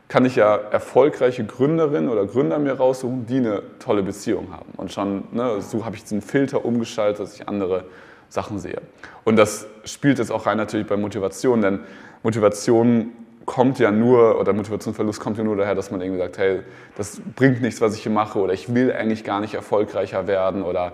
kann 0.07 0.25
ich 0.25 0.35
ja 0.35 0.55
erfolgreiche 0.55 1.43
Gründerinnen 1.43 2.09
oder 2.09 2.25
Gründer 2.25 2.59
mir 2.59 2.73
raussuchen, 2.73 3.25
die 3.25 3.37
eine 3.37 3.63
tolle 3.79 4.03
Beziehung 4.03 4.53
haben. 4.53 4.71
Und 4.77 4.93
schon, 4.93 5.23
ne, 5.31 5.59
so 5.59 5.85
habe 5.85 5.95
ich 5.95 6.03
diesen 6.03 6.21
Filter 6.21 6.63
umgeschaltet, 6.63 7.19
dass 7.19 7.35
ich 7.35 7.47
andere 7.47 7.85
Sachen 8.29 8.59
sehe. 8.59 8.81
Und 9.23 9.37
das 9.37 9.67
spielt 9.85 10.19
jetzt 10.19 10.31
auch 10.31 10.45
rein 10.45 10.57
natürlich 10.57 10.87
bei 10.87 10.97
Motivation, 10.97 11.61
denn 11.61 11.79
Motivation 12.21 13.11
kommt 13.45 13.79
ja 13.79 13.91
nur, 13.91 14.39
oder 14.39 14.53
Motivationsverlust 14.53 15.19
kommt 15.19 15.37
ja 15.37 15.43
nur 15.43 15.55
daher, 15.55 15.75
dass 15.75 15.91
man 15.91 15.99
irgendwie 15.99 16.19
sagt, 16.19 16.37
hey, 16.37 16.61
das 16.95 17.21
bringt 17.35 17.61
nichts, 17.61 17.81
was 17.81 17.95
ich 17.95 18.03
hier 18.03 18.11
mache, 18.11 18.39
oder 18.39 18.53
ich 18.53 18.73
will 18.73 18.91
eigentlich 18.93 19.23
gar 19.23 19.41
nicht 19.41 19.55
erfolgreicher 19.55 20.27
werden, 20.27 20.63
oder 20.63 20.93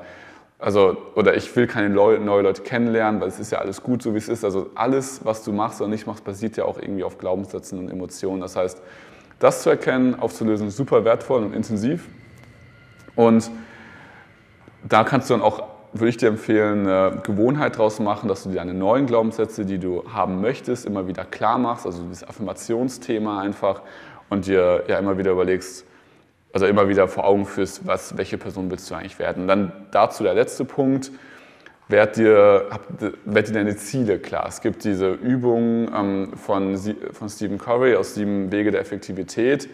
also, 0.62 0.98
oder 1.16 1.38
ich 1.38 1.56
will 1.56 1.68
keine 1.68 1.90
neue 1.90 2.18
Leute 2.18 2.62
kennenlernen, 2.62 3.22
weil 3.22 3.30
es 3.30 3.40
ist 3.40 3.50
ja 3.52 3.60
alles 3.60 3.82
gut, 3.82 4.04
so 4.04 4.14
wie 4.14 4.18
es 4.18 4.28
ist. 4.28 4.44
Also 4.44 4.70
alles, 4.76 5.22
was 5.24 5.44
du 5.46 5.54
machst 5.54 5.80
oder 5.80 5.90
nicht 5.90 6.06
machst, 6.06 6.26
basiert 6.26 6.58
ja 6.58 6.66
auch 6.66 6.78
irgendwie 6.78 7.06
auf 7.06 7.18
Glaubenssätzen 7.18 7.80
und 7.80 7.90
Emotionen. 7.90 8.42
Das 8.42 8.58
heißt, 8.58 8.82
das 9.40 9.64
zu 9.64 9.70
erkennen, 9.70 10.20
aufzulösen, 10.20 10.68
ist 10.68 10.76
super 10.76 11.06
wertvoll 11.06 11.44
und 11.44 11.56
intensiv. 11.56 12.10
Und 13.16 13.50
da 14.88 15.06
kannst 15.06 15.30
du 15.30 15.34
dann 15.34 15.42
auch, 15.42 15.64
würde 15.94 16.10
ich 16.10 16.18
dir 16.18 16.28
empfehlen, 16.28 16.86
eine 16.86 17.22
Gewohnheit 17.24 17.78
draus 17.78 18.02
machen, 18.02 18.28
dass 18.28 18.44
du 18.44 18.50
dir 18.50 18.56
deine 18.56 18.74
neuen 18.74 19.06
Glaubenssätze, 19.06 19.64
die 19.66 19.78
du 19.78 20.04
haben 20.14 20.42
möchtest, 20.42 20.86
immer 20.86 21.08
wieder 21.08 21.24
klar 21.24 21.58
machst. 21.58 21.86
Also 21.86 22.04
dieses 22.04 22.28
Affirmationsthema 22.28 23.40
einfach 23.40 23.82
und 24.30 24.46
dir 24.46 24.84
ja 24.90 25.00
immer 25.00 25.18
wieder 25.18 25.32
überlegst, 25.32 25.86
also 26.54 26.66
immer 26.66 26.90
wieder 26.90 27.08
vor 27.08 27.26
Augen 27.26 27.46
führst, 27.46 27.86
was, 27.86 28.18
welche 28.18 28.38
Person 28.38 28.72
willst 28.72 28.90
du 28.90 28.96
eigentlich 28.96 29.20
werden. 29.20 29.44
Und 29.44 29.48
dann 29.48 29.72
dazu 29.92 30.24
der 30.24 30.34
letzte 30.34 30.66
Punkt, 30.66 31.12
werd 31.90 32.18
dir, 32.18 32.68
hab, 32.70 32.86
werd 33.26 33.50
dir 33.50 33.54
deine 33.54 33.76
Ziele 33.76 34.20
klar. 34.20 34.46
Es 34.48 34.62
gibt 34.62 34.84
diese 34.84 35.12
Übung 35.12 35.90
ähm, 35.94 36.32
von, 36.36 36.78
von 37.12 37.30
Stephen 37.30 37.58
Covey 37.58 37.96
aus 37.96 38.14
Sieben 38.14 38.52
Wege 38.52 38.72
der 38.72 38.80
Effektivität, 38.80 39.70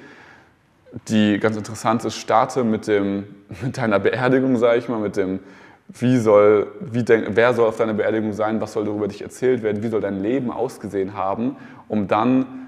die 1.09 1.39
ganz 1.39 1.57
interessant 1.57 2.05
ist. 2.05 2.15
Starte 2.15 2.63
mit, 2.63 2.87
dem, 2.87 3.25
mit 3.61 3.77
deiner 3.77 3.99
Beerdigung, 3.99 4.57
sage 4.57 4.79
ich 4.79 4.89
mal, 4.89 4.99
mit 4.99 5.17
dem, 5.17 5.39
wie 5.89 6.17
soll, 6.17 6.67
wie 6.79 7.03
denk, 7.03 7.27
wer 7.31 7.53
soll 7.53 7.67
auf 7.67 7.77
deiner 7.77 7.93
Beerdigung 7.93 8.33
sein, 8.33 8.59
was 8.59 8.73
soll 8.73 8.85
darüber 8.85 9.07
dich 9.07 9.21
erzählt 9.21 9.61
werden, 9.61 9.83
wie 9.83 9.89
soll 9.89 10.01
dein 10.01 10.21
Leben 10.21 10.51
ausgesehen 10.51 11.13
haben, 11.13 11.57
um 11.89 12.07
dann 12.07 12.64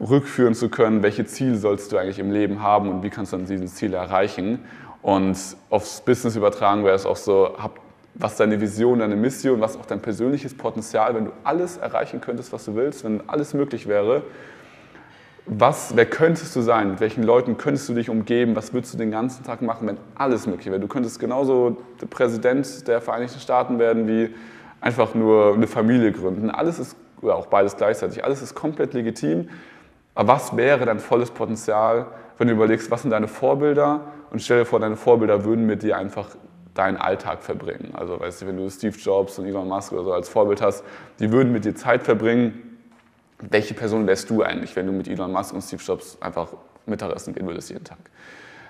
rückführen 0.00 0.54
zu 0.54 0.68
können, 0.68 1.02
welche 1.02 1.24
Ziele 1.24 1.56
sollst 1.56 1.92
du 1.92 1.96
eigentlich 1.96 2.18
im 2.18 2.30
Leben 2.30 2.62
haben 2.62 2.88
und 2.88 3.02
wie 3.02 3.10
kannst 3.10 3.32
du 3.32 3.36
dann 3.36 3.46
diese 3.46 3.66
Ziele 3.66 3.96
erreichen. 3.96 4.60
Und 5.02 5.38
aufs 5.70 6.00
Business 6.00 6.36
übertragen 6.36 6.84
wäre 6.84 6.94
es 6.94 7.06
auch 7.06 7.16
so, 7.16 7.56
hab 7.58 7.78
was 8.14 8.36
deine 8.36 8.60
Vision, 8.60 9.00
deine 9.00 9.16
Mission, 9.16 9.60
was 9.60 9.76
auch 9.76 9.86
dein 9.86 10.00
persönliches 10.00 10.56
Potenzial, 10.56 11.14
wenn 11.14 11.26
du 11.26 11.32
alles 11.44 11.76
erreichen 11.76 12.20
könntest, 12.20 12.52
was 12.52 12.64
du 12.64 12.74
willst, 12.74 13.04
wenn 13.04 13.28
alles 13.28 13.52
möglich 13.52 13.86
wäre, 13.86 14.22
was, 15.48 15.94
wer 15.94 16.06
könntest 16.06 16.56
du 16.56 16.60
sein? 16.60 16.90
Mit 16.90 17.00
welchen 17.00 17.22
Leuten 17.22 17.56
könntest 17.56 17.88
du 17.88 17.94
dich 17.94 18.10
umgeben? 18.10 18.56
Was 18.56 18.74
würdest 18.74 18.94
du 18.94 18.98
den 18.98 19.12
ganzen 19.12 19.44
Tag 19.44 19.62
machen, 19.62 19.86
wenn 19.86 19.96
alles 20.16 20.46
möglich 20.48 20.66
wäre? 20.66 20.80
Du 20.80 20.88
könntest 20.88 21.20
genauso 21.20 21.76
der 22.00 22.06
Präsident 22.06 22.88
der 22.88 23.00
Vereinigten 23.00 23.38
Staaten 23.38 23.78
werden, 23.78 24.08
wie 24.08 24.34
einfach 24.80 25.14
nur 25.14 25.54
eine 25.54 25.68
Familie 25.68 26.10
gründen. 26.10 26.50
Alles 26.50 26.80
ist, 26.80 26.96
oder 27.22 27.36
auch 27.36 27.46
beides 27.46 27.76
gleichzeitig, 27.76 28.24
alles 28.24 28.42
ist 28.42 28.56
komplett 28.56 28.92
legitim. 28.92 29.48
Aber 30.16 30.32
was 30.32 30.56
wäre 30.56 30.84
dein 30.86 30.98
volles 30.98 31.30
Potenzial, 31.30 32.06
wenn 32.38 32.48
du 32.48 32.54
überlegst, 32.54 32.90
was 32.90 33.02
sind 33.02 33.12
deine 33.12 33.28
Vorbilder? 33.28 34.00
Und 34.30 34.42
stell 34.42 34.60
dir 34.60 34.64
vor, 34.64 34.80
deine 34.80 34.96
Vorbilder 34.96 35.44
würden 35.44 35.66
mit 35.66 35.82
dir 35.82 35.96
einfach 35.96 36.30
deinen 36.74 36.96
Alltag 36.96 37.42
verbringen. 37.42 37.92
Also 37.94 38.18
weißt 38.18 38.42
du, 38.42 38.46
wenn 38.46 38.56
du 38.56 38.68
Steve 38.68 38.96
Jobs 38.96 39.38
und 39.38 39.46
Elon 39.46 39.68
Musk 39.68 39.92
oder 39.92 40.04
so 40.04 40.12
als 40.12 40.28
Vorbild 40.28 40.60
hast, 40.60 40.84
die 41.20 41.30
würden 41.30 41.52
mit 41.52 41.64
dir 41.64 41.74
Zeit 41.74 42.02
verbringen. 42.02 42.78
Welche 43.38 43.74
Person 43.74 44.06
wärst 44.06 44.28
du 44.30 44.42
eigentlich, 44.42 44.74
wenn 44.74 44.86
du 44.86 44.92
mit 44.92 45.06
Elon 45.06 45.32
Musk 45.32 45.54
und 45.54 45.62
Steve 45.62 45.82
Jobs 45.82 46.18
einfach 46.20 46.48
Mittagessen 46.86 47.34
gehen 47.34 47.46
würdest 47.46 47.70
jeden 47.70 47.84
Tag? 47.84 47.98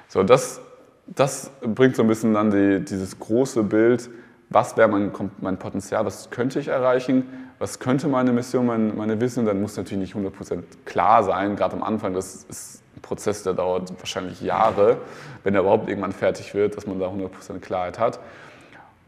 So, 0.09 0.23
das, 0.23 0.61
das 1.07 1.51
bringt 1.63 1.97
so 1.97 2.03
ein 2.03 2.09
bisschen 2.09 2.35
dann 2.35 2.51
die, 2.51 2.85
dieses 2.85 3.19
große 3.19 3.63
Bild, 3.63 4.11
was 4.51 4.77
wäre 4.77 4.89
mein, 4.89 5.13
mein 5.41 5.59
Potenzial, 5.59 6.05
was 6.05 6.31
könnte 6.31 6.59
ich 6.61 6.69
erreichen, 6.69 7.46
was 7.59 7.79
könnte 7.79 8.09
meine 8.09 8.33
Mission, 8.33 8.67
meine, 8.67 8.93
meine 8.93 9.21
Vision, 9.21 9.47
dann 9.47 9.61
muss 9.61 9.77
natürlich 9.77 10.15
nicht 10.15 10.27
100% 10.27 10.63
klar 10.85 11.23
sein, 11.23 11.57
gerade 11.57 11.77
am 11.77 11.83
Anfang, 11.83 12.15
das 12.15 12.45
ist 12.49 12.83
Prozess, 13.03 13.43
der 13.43 13.55
dauert 13.55 13.93
wahrscheinlich 13.99 14.41
Jahre, 14.41 14.99
wenn 15.45 15.55
er 15.55 15.61
überhaupt 15.61 15.89
irgendwann 15.89 16.13
fertig 16.13 16.55
wird, 16.55 16.77
dass 16.77 16.87
man 16.87 16.99
da 16.99 17.07
100% 17.07 17.61
Klarheit 17.61 17.99
hat. 17.99 18.21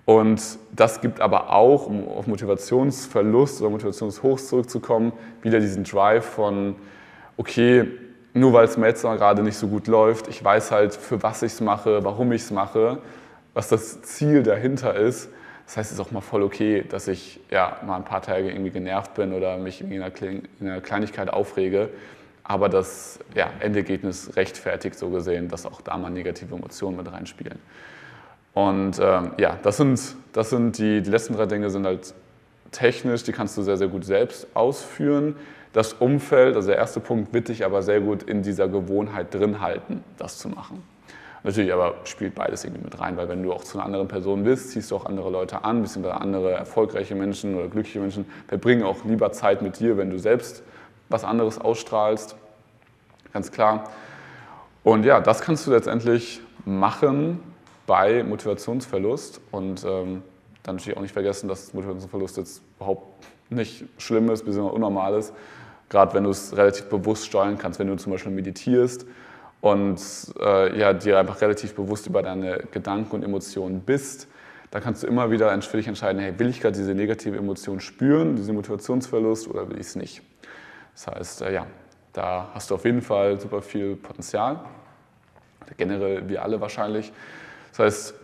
Und 0.05 0.41
das 0.73 1.03
gibt 1.03 1.21
aber 1.21 1.53
auch, 1.53 1.87
um 1.87 2.09
auf 2.09 2.27
Motivationsverlust 2.27 3.61
oder 3.61 3.71
Motivationshoch 3.71 4.41
zurückzukommen, 4.41 5.13
wieder 5.43 5.61
diesen 5.61 5.85
Drive 5.85 6.25
von, 6.25 6.77
okay, 7.37 7.87
nur 8.33 8.53
weil 8.53 8.65
es 8.65 8.77
mir 8.77 8.87
jetzt 8.87 9.03
gerade 9.03 9.43
nicht 9.43 9.59
so 9.59 9.69
gut 9.69 9.87
läuft, 9.87 10.29
ich 10.29 10.43
weiß 10.43 10.71
halt, 10.71 10.95
für 10.95 11.23
was 11.23 11.43
ich 11.43 11.53
es 11.53 11.61
mache, 11.61 12.05
warum 12.05 12.33
ich 12.33 12.43
es 12.43 12.51
mache, 12.51 12.99
was 13.53 13.69
das 13.69 14.01
Ziel 14.03 14.43
dahinter 14.43 14.95
ist. 14.95 15.29
Das 15.69 15.77
heißt, 15.77 15.93
es 15.93 15.99
ist 15.99 16.05
auch 16.05 16.11
mal 16.11 16.21
voll 16.21 16.43
okay, 16.43 16.83
dass 16.89 17.09
ich 17.09 17.39
ja, 17.51 17.79
mal 17.87 17.97
ein 17.97 18.05
paar 18.05 18.23
Tage 18.23 18.51
irgendwie 18.51 18.71
genervt 18.71 19.15
bin 19.15 19.33
oder 19.33 19.57
mich 19.59 19.81
in 19.81 20.03
einer 20.03 20.81
Kleinigkeit 20.81 21.31
aufrege 21.31 21.91
aber 22.49 22.71
das 22.71 23.19
ja, 23.35 23.51
Endergebnis 23.61 24.35
rechtfertigt 24.35 24.99
so 24.99 25.11
gesehen, 25.11 25.49
dass 25.49 25.67
auch 25.67 25.83
da 25.83 25.97
mal 25.99 26.11
negative 26.11 26.55
Emotionen 26.55 26.97
mit 26.97 27.13
reinspielen. 27.13 27.59
Und 28.55 28.99
ähm, 29.01 29.33
ja, 29.37 29.59
das 29.63 29.77
sind, 29.77 30.01
das 30.33 30.51
sind 30.51 30.79
die, 30.79 31.03
die 31.03 31.11
letzten 31.11 31.35
drei 31.35 31.45
Dinge 31.45 31.69
sind 31.69 31.85
halt 31.85 32.15
technisch, 32.73 33.23
die 33.23 33.33
kannst 33.33 33.57
du 33.59 33.63
sehr, 33.63 33.77
sehr 33.77 33.89
gut 33.89 34.05
selbst 34.05 34.47
ausführen. 34.55 35.37
Das 35.75 35.93
Umfeld, 35.93 36.57
also 36.57 36.69
der 36.69 36.79
erste 36.79 37.01
Punkt, 37.01 37.35
wird 37.35 37.49
dich 37.49 37.67
aber 37.67 37.83
sehr 37.83 38.01
gut 38.01 38.23
in 38.23 38.43
dieser 38.43 38.67
Gewohnheit 38.67 39.33
drin 39.33 39.61
halten, 39.61 40.03
das 40.17 40.39
zu 40.39 40.49
machen. 40.49 40.83
Natürlich 41.49 41.73
aber 41.73 41.95
spielt 42.05 42.35
beides 42.35 42.63
irgendwie 42.65 42.85
mit 42.85 43.01
rein, 43.01 43.17
weil 43.17 43.27
wenn 43.31 43.43
du 43.43 43.55
auch 43.55 43.65
zu 43.65 43.79
einer 43.79 43.87
anderen 43.87 44.07
Person 44.07 44.45
bist, 44.45 44.73
ziehst 44.73 44.91
du 44.91 44.97
auch 44.97 45.07
andere 45.07 45.31
Leute 45.31 45.65
an, 45.65 45.81
beziehungsweise 45.81 46.21
andere 46.21 46.53
erfolgreiche 46.53 47.15
Menschen 47.15 47.55
oder 47.55 47.69
glückliche 47.69 48.01
Menschen 48.01 48.27
verbringen 48.49 48.83
auch 48.83 49.03
lieber 49.07 49.33
Zeit 49.33 49.63
mit 49.63 49.81
dir, 49.81 49.97
wenn 49.97 50.11
du 50.11 50.19
selbst 50.19 50.63
was 51.09 51.25
anderes 51.25 51.59
ausstrahlst, 51.59 52.37
ganz 53.33 53.51
klar. 53.51 53.89
Und 54.85 55.07
ja, 55.07 55.23
das 55.23 55.41
kannst 55.41 55.67
du 55.67 55.71
letztendlich 55.71 56.43
machen 56.67 57.41
bei 57.87 58.23
Motivationsverlust 58.25 59.41
und 59.51 59.85
ähm, 59.85 60.23
dann 60.65 60.77
natürlich 60.77 60.99
auch 60.99 61.03
nicht 61.03 61.15
vergessen, 61.15 61.49
dass 61.49 61.73
Motivationsverlust 61.73 62.37
jetzt 62.37 62.61
überhaupt 62.77 63.25
nicht 63.49 63.87
schlimm 63.97 64.29
ist, 64.29 64.45
bzw. 64.45 64.69
unnormal 64.69 65.15
ist, 65.15 65.33
gerade 65.89 66.13
wenn 66.13 66.25
du 66.25 66.31
es 66.31 66.55
relativ 66.55 66.91
bewusst 66.91 67.25
steuern 67.25 67.57
kannst, 67.57 67.79
wenn 67.79 67.87
du 67.87 67.97
zum 67.97 68.13
Beispiel 68.13 68.33
meditierst 68.33 69.07
und 69.61 70.01
äh, 70.41 70.79
ja, 70.79 70.93
dir 70.93 71.19
einfach 71.19 71.41
relativ 71.41 71.75
bewusst 71.75 72.07
über 72.07 72.23
deine 72.23 72.65
Gedanken 72.71 73.17
und 73.17 73.23
Emotionen 73.23 73.81
bist, 73.81 74.29
dann 74.71 74.83
kannst 74.83 75.03
du 75.03 75.07
immer 75.07 75.31
wieder 75.31 75.61
für 75.63 75.77
dich 75.79 75.89
entscheiden, 75.89 76.21
hey, 76.21 76.39
will 76.39 76.49
ich 76.49 76.61
gerade 76.61 76.77
diese 76.77 76.95
negative 76.95 77.37
Emotion 77.37 77.81
spüren, 77.81 78.37
diesen 78.37 78.55
Motivationsverlust 78.55 79.49
oder 79.49 79.69
will 79.69 79.81
ich 79.81 79.87
es 79.87 79.97
nicht? 79.97 80.23
Das 80.95 81.07
heißt, 81.07 81.43
äh, 81.43 81.55
ja, 81.55 81.67
da 82.13 82.49
hast 82.55 82.71
du 82.71 82.75
auf 82.75 82.85
jeden 82.85 83.03
Fall 83.03 83.41
super 83.41 83.63
viel 83.63 83.97
Potenzial. 83.97 84.61
Generell 85.77 86.29
wir 86.29 86.43
alle 86.43 86.61
wahrscheinlich. 86.61 87.13
Das 87.71 87.79
heißt, 87.79 88.15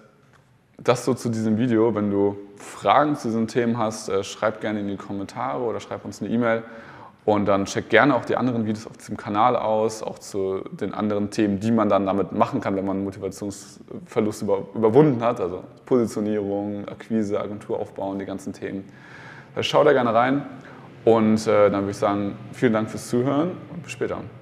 das 0.78 1.04
so 1.04 1.14
zu 1.14 1.28
diesem 1.28 1.58
Video. 1.58 1.94
Wenn 1.94 2.10
du 2.10 2.36
Fragen 2.56 3.16
zu 3.16 3.28
diesen 3.28 3.46
Themen 3.46 3.78
hast, 3.78 4.08
äh, 4.08 4.24
schreib 4.24 4.60
gerne 4.60 4.80
in 4.80 4.88
die 4.88 4.96
Kommentare 4.96 5.62
oder 5.62 5.80
schreib 5.80 6.04
uns 6.04 6.20
eine 6.20 6.30
E-Mail. 6.30 6.62
Und 7.24 7.46
dann 7.46 7.64
check 7.64 7.88
gerne 7.88 8.14
auch 8.14 8.24
die 8.26 8.36
anderen 8.36 8.66
Videos 8.66 8.86
auf 8.86 8.98
diesem 8.98 9.16
Kanal 9.16 9.56
aus, 9.56 10.02
auch 10.02 10.18
zu 10.18 10.62
den 10.72 10.92
anderen 10.92 11.30
Themen, 11.30 11.58
die 11.58 11.70
man 11.70 11.88
dann 11.88 12.04
damit 12.04 12.32
machen 12.32 12.60
kann, 12.60 12.76
wenn 12.76 12.84
man 12.84 13.02
Motivationsverlust 13.02 14.42
über, 14.42 14.66
überwunden 14.74 15.22
hat. 15.22 15.40
Also 15.40 15.64
Positionierung, 15.86 16.86
Akquise, 16.86 17.40
Agentur 17.40 17.80
aufbauen, 17.80 18.18
die 18.18 18.26
ganzen 18.26 18.52
Themen. 18.52 18.84
Schau 19.60 19.84
da 19.84 19.92
gerne 19.92 20.12
rein. 20.12 20.46
Und 21.04 21.46
äh, 21.46 21.70
dann 21.70 21.82
würde 21.82 21.90
ich 21.90 21.96
sagen, 21.96 22.36
vielen 22.52 22.72
Dank 22.72 22.90
fürs 22.90 23.08
Zuhören 23.08 23.52
und 23.72 23.82
bis 23.82 23.92
später. 23.92 24.18